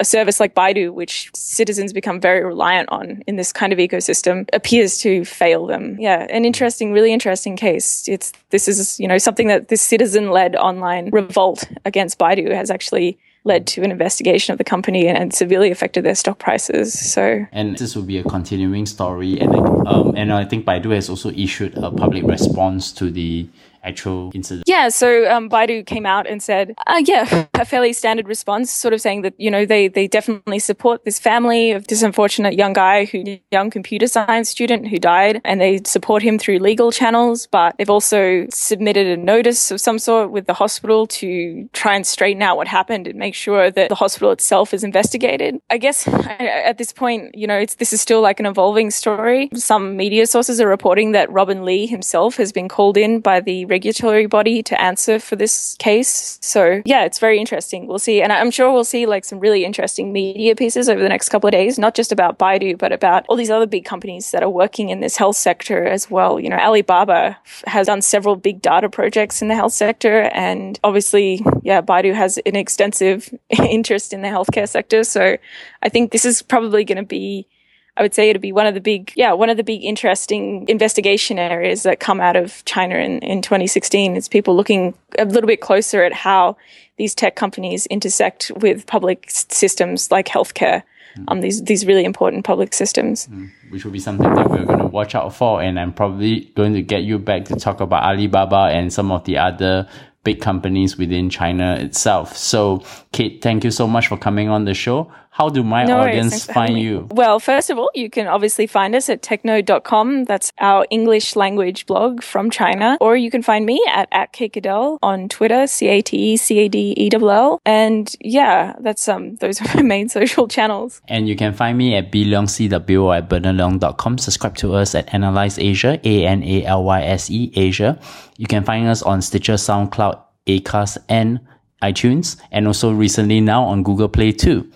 a 0.00 0.04
service 0.04 0.40
like 0.40 0.54
Baidu, 0.54 0.94
which 0.94 1.30
citizens 1.34 1.92
become 1.92 2.20
very 2.20 2.42
reliant 2.42 2.88
on 2.90 3.22
in 3.26 3.36
this 3.36 3.52
kind 3.52 3.70
of 3.70 3.78
ecosystem, 3.78 4.48
appears 4.54 4.96
to 4.98 5.26
fail 5.26 5.66
them. 5.66 5.98
Yeah, 6.00 6.26
an 6.30 6.46
interesting, 6.46 6.92
really 6.92 7.12
interesting 7.12 7.54
case. 7.54 8.08
It's 8.08 8.32
this 8.48 8.66
is 8.66 8.98
you 8.98 9.06
know 9.06 9.18
something 9.18 9.48
that 9.48 9.68
this 9.68 9.82
citizen-led 9.82 10.56
online 10.56 11.10
revolt 11.10 11.64
against 11.84 12.18
Baidu 12.18 12.54
has 12.54 12.70
actually 12.70 13.18
led 13.44 13.66
to 13.66 13.82
an 13.82 13.90
investigation 13.90 14.52
of 14.52 14.58
the 14.58 14.64
company 14.64 15.08
and, 15.08 15.18
and, 15.18 15.34
severely 15.34 15.70
affected 15.70 16.04
their 16.04 16.14
stock 16.14 16.38
prices. 16.38 16.92
So, 16.92 17.44
and 17.50 17.76
this 17.76 17.96
will 17.96 18.04
be 18.04 18.18
a 18.18 18.22
continuing 18.22 18.86
story, 18.86 19.40
and 19.40 19.54
um, 19.86 20.14
and 20.16 20.32
I 20.32 20.44
think 20.44 20.64
Baidu 20.64 20.94
has 20.94 21.08
also 21.10 21.30
issued 21.30 21.76
a 21.76 21.90
public 21.90 22.24
response 22.24 22.92
to 22.92 23.10
the 23.10 23.48
actual 23.82 24.30
incident? 24.34 24.64
Yeah, 24.66 24.88
so 24.88 25.30
um, 25.30 25.48
Baidu 25.48 25.84
came 25.86 26.06
out 26.06 26.26
and 26.26 26.42
said, 26.42 26.74
uh, 26.86 27.02
yeah, 27.04 27.46
a 27.54 27.64
fairly 27.64 27.92
standard 27.92 28.28
response, 28.28 28.70
sort 28.70 28.94
of 28.94 29.00
saying 29.00 29.22
that, 29.22 29.34
you 29.38 29.50
know, 29.50 29.64
they, 29.64 29.88
they 29.88 30.06
definitely 30.06 30.58
support 30.58 31.04
this 31.04 31.18
family 31.18 31.72
of 31.72 31.86
this 31.88 32.02
unfortunate 32.02 32.54
young 32.54 32.72
guy 32.72 33.04
who, 33.04 33.38
young 33.50 33.70
computer 33.70 34.06
science 34.06 34.48
student 34.48 34.88
who 34.88 34.98
died, 34.98 35.40
and 35.44 35.60
they 35.60 35.80
support 35.84 36.22
him 36.22 36.38
through 36.38 36.58
legal 36.58 36.92
channels, 36.92 37.46
but 37.46 37.76
they've 37.78 37.90
also 37.90 38.46
submitted 38.50 39.06
a 39.06 39.16
notice 39.16 39.70
of 39.70 39.80
some 39.80 39.98
sort 39.98 40.30
with 40.30 40.46
the 40.46 40.54
hospital 40.54 41.06
to 41.06 41.68
try 41.72 41.94
and 41.94 42.06
straighten 42.06 42.42
out 42.42 42.56
what 42.56 42.68
happened 42.68 43.06
and 43.06 43.18
make 43.18 43.34
sure 43.34 43.70
that 43.70 43.88
the 43.88 43.94
hospital 43.94 44.30
itself 44.30 44.74
is 44.74 44.84
investigated. 44.84 45.58
I 45.70 45.78
guess 45.78 46.06
at 46.38 46.78
this 46.78 46.92
point, 46.92 47.34
you 47.34 47.46
know, 47.46 47.58
it's, 47.58 47.76
this 47.76 47.92
is 47.92 48.00
still 48.00 48.20
like 48.20 48.40
an 48.40 48.46
evolving 48.46 48.90
story. 48.90 49.50
Some 49.54 49.96
media 49.96 50.26
sources 50.26 50.60
are 50.60 50.68
reporting 50.68 51.12
that 51.12 51.30
Robin 51.30 51.64
Li 51.64 51.86
himself 51.86 52.36
has 52.36 52.52
been 52.52 52.68
called 52.68 52.96
in 52.96 53.20
by 53.20 53.40
the 53.40 53.64
regulatory 53.72 54.26
body 54.26 54.62
to 54.62 54.78
answer 54.78 55.18
for 55.18 55.34
this 55.34 55.74
case. 55.78 56.38
So 56.42 56.82
yeah, 56.84 57.04
it's 57.04 57.18
very 57.18 57.38
interesting. 57.38 57.86
We'll 57.86 57.98
see. 57.98 58.20
And 58.20 58.30
I'm 58.32 58.50
sure 58.50 58.70
we'll 58.70 58.84
see 58.84 59.06
like 59.06 59.24
some 59.24 59.40
really 59.40 59.64
interesting 59.64 60.12
media 60.12 60.54
pieces 60.54 60.90
over 60.90 61.02
the 61.02 61.08
next 61.08 61.30
couple 61.30 61.48
of 61.48 61.52
days, 61.52 61.78
not 61.78 61.94
just 61.94 62.12
about 62.12 62.38
Baidu, 62.38 62.76
but 62.76 62.92
about 62.92 63.24
all 63.28 63.36
these 63.36 63.50
other 63.50 63.66
big 63.66 63.86
companies 63.86 64.30
that 64.32 64.42
are 64.42 64.50
working 64.50 64.90
in 64.90 65.00
this 65.00 65.16
health 65.16 65.36
sector 65.36 65.86
as 65.86 66.10
well. 66.10 66.38
You 66.38 66.50
know, 66.50 66.58
Alibaba 66.58 67.38
has 67.66 67.86
done 67.86 68.02
several 68.02 68.36
big 68.36 68.60
data 68.60 68.90
projects 68.90 69.40
in 69.40 69.48
the 69.48 69.54
health 69.54 69.72
sector. 69.72 70.30
And 70.34 70.78
obviously, 70.84 71.42
yeah, 71.62 71.80
Baidu 71.80 72.14
has 72.14 72.38
an 72.44 72.56
extensive 72.56 73.32
interest 73.50 74.12
in 74.12 74.20
the 74.20 74.28
healthcare 74.28 74.68
sector. 74.68 75.02
So 75.02 75.38
I 75.82 75.88
think 75.88 76.12
this 76.12 76.26
is 76.26 76.42
probably 76.42 76.84
going 76.84 76.98
to 76.98 77.10
be 77.20 77.48
I 77.96 78.02
would 78.02 78.14
say 78.14 78.30
it'd 78.30 78.40
be 78.40 78.52
one 78.52 78.66
of 78.66 78.74
the 78.74 78.80
big, 78.80 79.12
yeah, 79.16 79.32
one 79.32 79.50
of 79.50 79.58
the 79.58 79.64
big 79.64 79.84
interesting 79.84 80.66
investigation 80.68 81.38
areas 81.38 81.82
that 81.82 82.00
come 82.00 82.20
out 82.20 82.36
of 82.36 82.64
China 82.64 82.96
in, 82.96 83.18
in 83.18 83.42
2016 83.42 84.16
is 84.16 84.28
people 84.28 84.56
looking 84.56 84.94
a 85.18 85.26
little 85.26 85.46
bit 85.46 85.60
closer 85.60 86.02
at 86.02 86.12
how 86.12 86.56
these 86.96 87.14
tech 87.14 87.36
companies 87.36 87.84
intersect 87.86 88.50
with 88.56 88.86
public 88.86 89.26
systems 89.28 90.10
like 90.10 90.26
healthcare. 90.26 90.82
Mm. 91.18 91.24
Um, 91.28 91.40
these 91.42 91.62
these 91.64 91.84
really 91.84 92.06
important 92.06 92.46
public 92.46 92.72
systems, 92.72 93.28
mm. 93.28 93.50
which 93.68 93.84
will 93.84 93.92
be 93.92 93.98
something 93.98 94.34
that 94.34 94.48
we're 94.48 94.64
going 94.64 94.78
to 94.78 94.86
watch 94.86 95.14
out 95.14 95.34
for, 95.34 95.60
and 95.60 95.78
I'm 95.78 95.92
probably 95.92 96.50
going 96.54 96.72
to 96.72 96.80
get 96.80 97.02
you 97.02 97.18
back 97.18 97.44
to 97.46 97.56
talk 97.56 97.80
about 97.80 98.02
Alibaba 98.02 98.70
and 98.72 98.90
some 98.90 99.12
of 99.12 99.24
the 99.24 99.36
other 99.36 99.86
big 100.24 100.40
companies 100.40 100.96
within 100.96 101.28
China 101.28 101.74
itself. 101.74 102.36
So, 102.36 102.82
Cate, 103.12 103.42
thank 103.42 103.64
you 103.64 103.70
so 103.70 103.86
much 103.86 104.08
for 104.08 104.16
coming 104.16 104.48
on 104.48 104.64
the 104.64 104.74
show. 104.74 105.12
How 105.32 105.48
do 105.48 105.64
my 105.64 105.84
no 105.84 106.00
audience 106.00 106.44
find 106.44 106.78
you? 106.78 107.08
Well, 107.10 107.40
first 107.40 107.70
of 107.70 107.78
all, 107.78 107.90
you 107.94 108.10
can 108.10 108.26
obviously 108.26 108.66
find 108.66 108.94
us 108.94 109.08
at 109.08 109.22
technode.com. 109.22 110.24
That's 110.24 110.52
our 110.58 110.86
English 110.90 111.36
language 111.36 111.86
blog 111.86 112.22
from 112.22 112.50
China. 112.50 112.98
Or 113.00 113.16
you 113.16 113.30
can 113.30 113.40
find 113.40 113.64
me 113.64 113.82
at, 113.88 114.08
at 114.12 114.34
Cadell 114.34 114.98
on 115.02 115.30
Twitter, 115.30 115.66
C-A-T-E-C-A-D-E-L-L. 115.66 117.62
And 117.64 118.14
yeah, 118.20 118.74
that's 118.80 119.08
um 119.08 119.36
those 119.36 119.58
are 119.62 119.74
my 119.74 119.80
main 119.80 120.10
social 120.10 120.46
channels. 120.48 121.00
And 121.08 121.26
you 121.26 121.34
can 121.34 121.54
find 121.54 121.78
me 121.78 121.96
at 121.96 122.12
bleongcwo 122.12 123.16
at 123.16 123.30
bernardleong.com. 123.30 124.18
Subscribe 124.18 124.56
to 124.56 124.74
us 124.74 124.94
at 124.94 125.08
Analyse 125.14 125.58
Asia, 125.58 125.98
A-N-A-L-Y-S-E 126.04 127.52
Asia. 127.56 127.98
You 128.36 128.46
can 128.46 128.64
find 128.64 128.86
us 128.86 129.02
on 129.02 129.22
Stitcher, 129.22 129.54
SoundCloud, 129.54 130.20
Acast, 130.46 130.98
and 131.08 131.40
iTunes, 131.82 132.36
and 132.50 132.66
also 132.66 132.92
recently 132.92 133.40
now 133.40 133.64
on 133.64 133.82
Google 133.82 134.10
Play 134.10 134.32
too. 134.32 134.70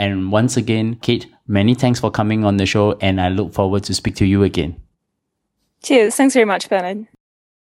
And 0.00 0.32
once 0.32 0.56
again, 0.56 0.96
Cate, 0.96 1.26
many 1.46 1.74
thanks 1.74 2.00
for 2.00 2.10
coming 2.10 2.42
on 2.42 2.56
the 2.56 2.64
show, 2.64 2.96
and 3.02 3.20
I 3.20 3.28
look 3.28 3.52
forward 3.52 3.84
to 3.84 3.94
speak 3.94 4.16
to 4.16 4.24
you 4.24 4.42
again. 4.42 4.80
Cheers. 5.82 6.16
Thanks 6.16 6.32
very 6.32 6.46
much, 6.46 6.70
Bernard. 6.70 7.06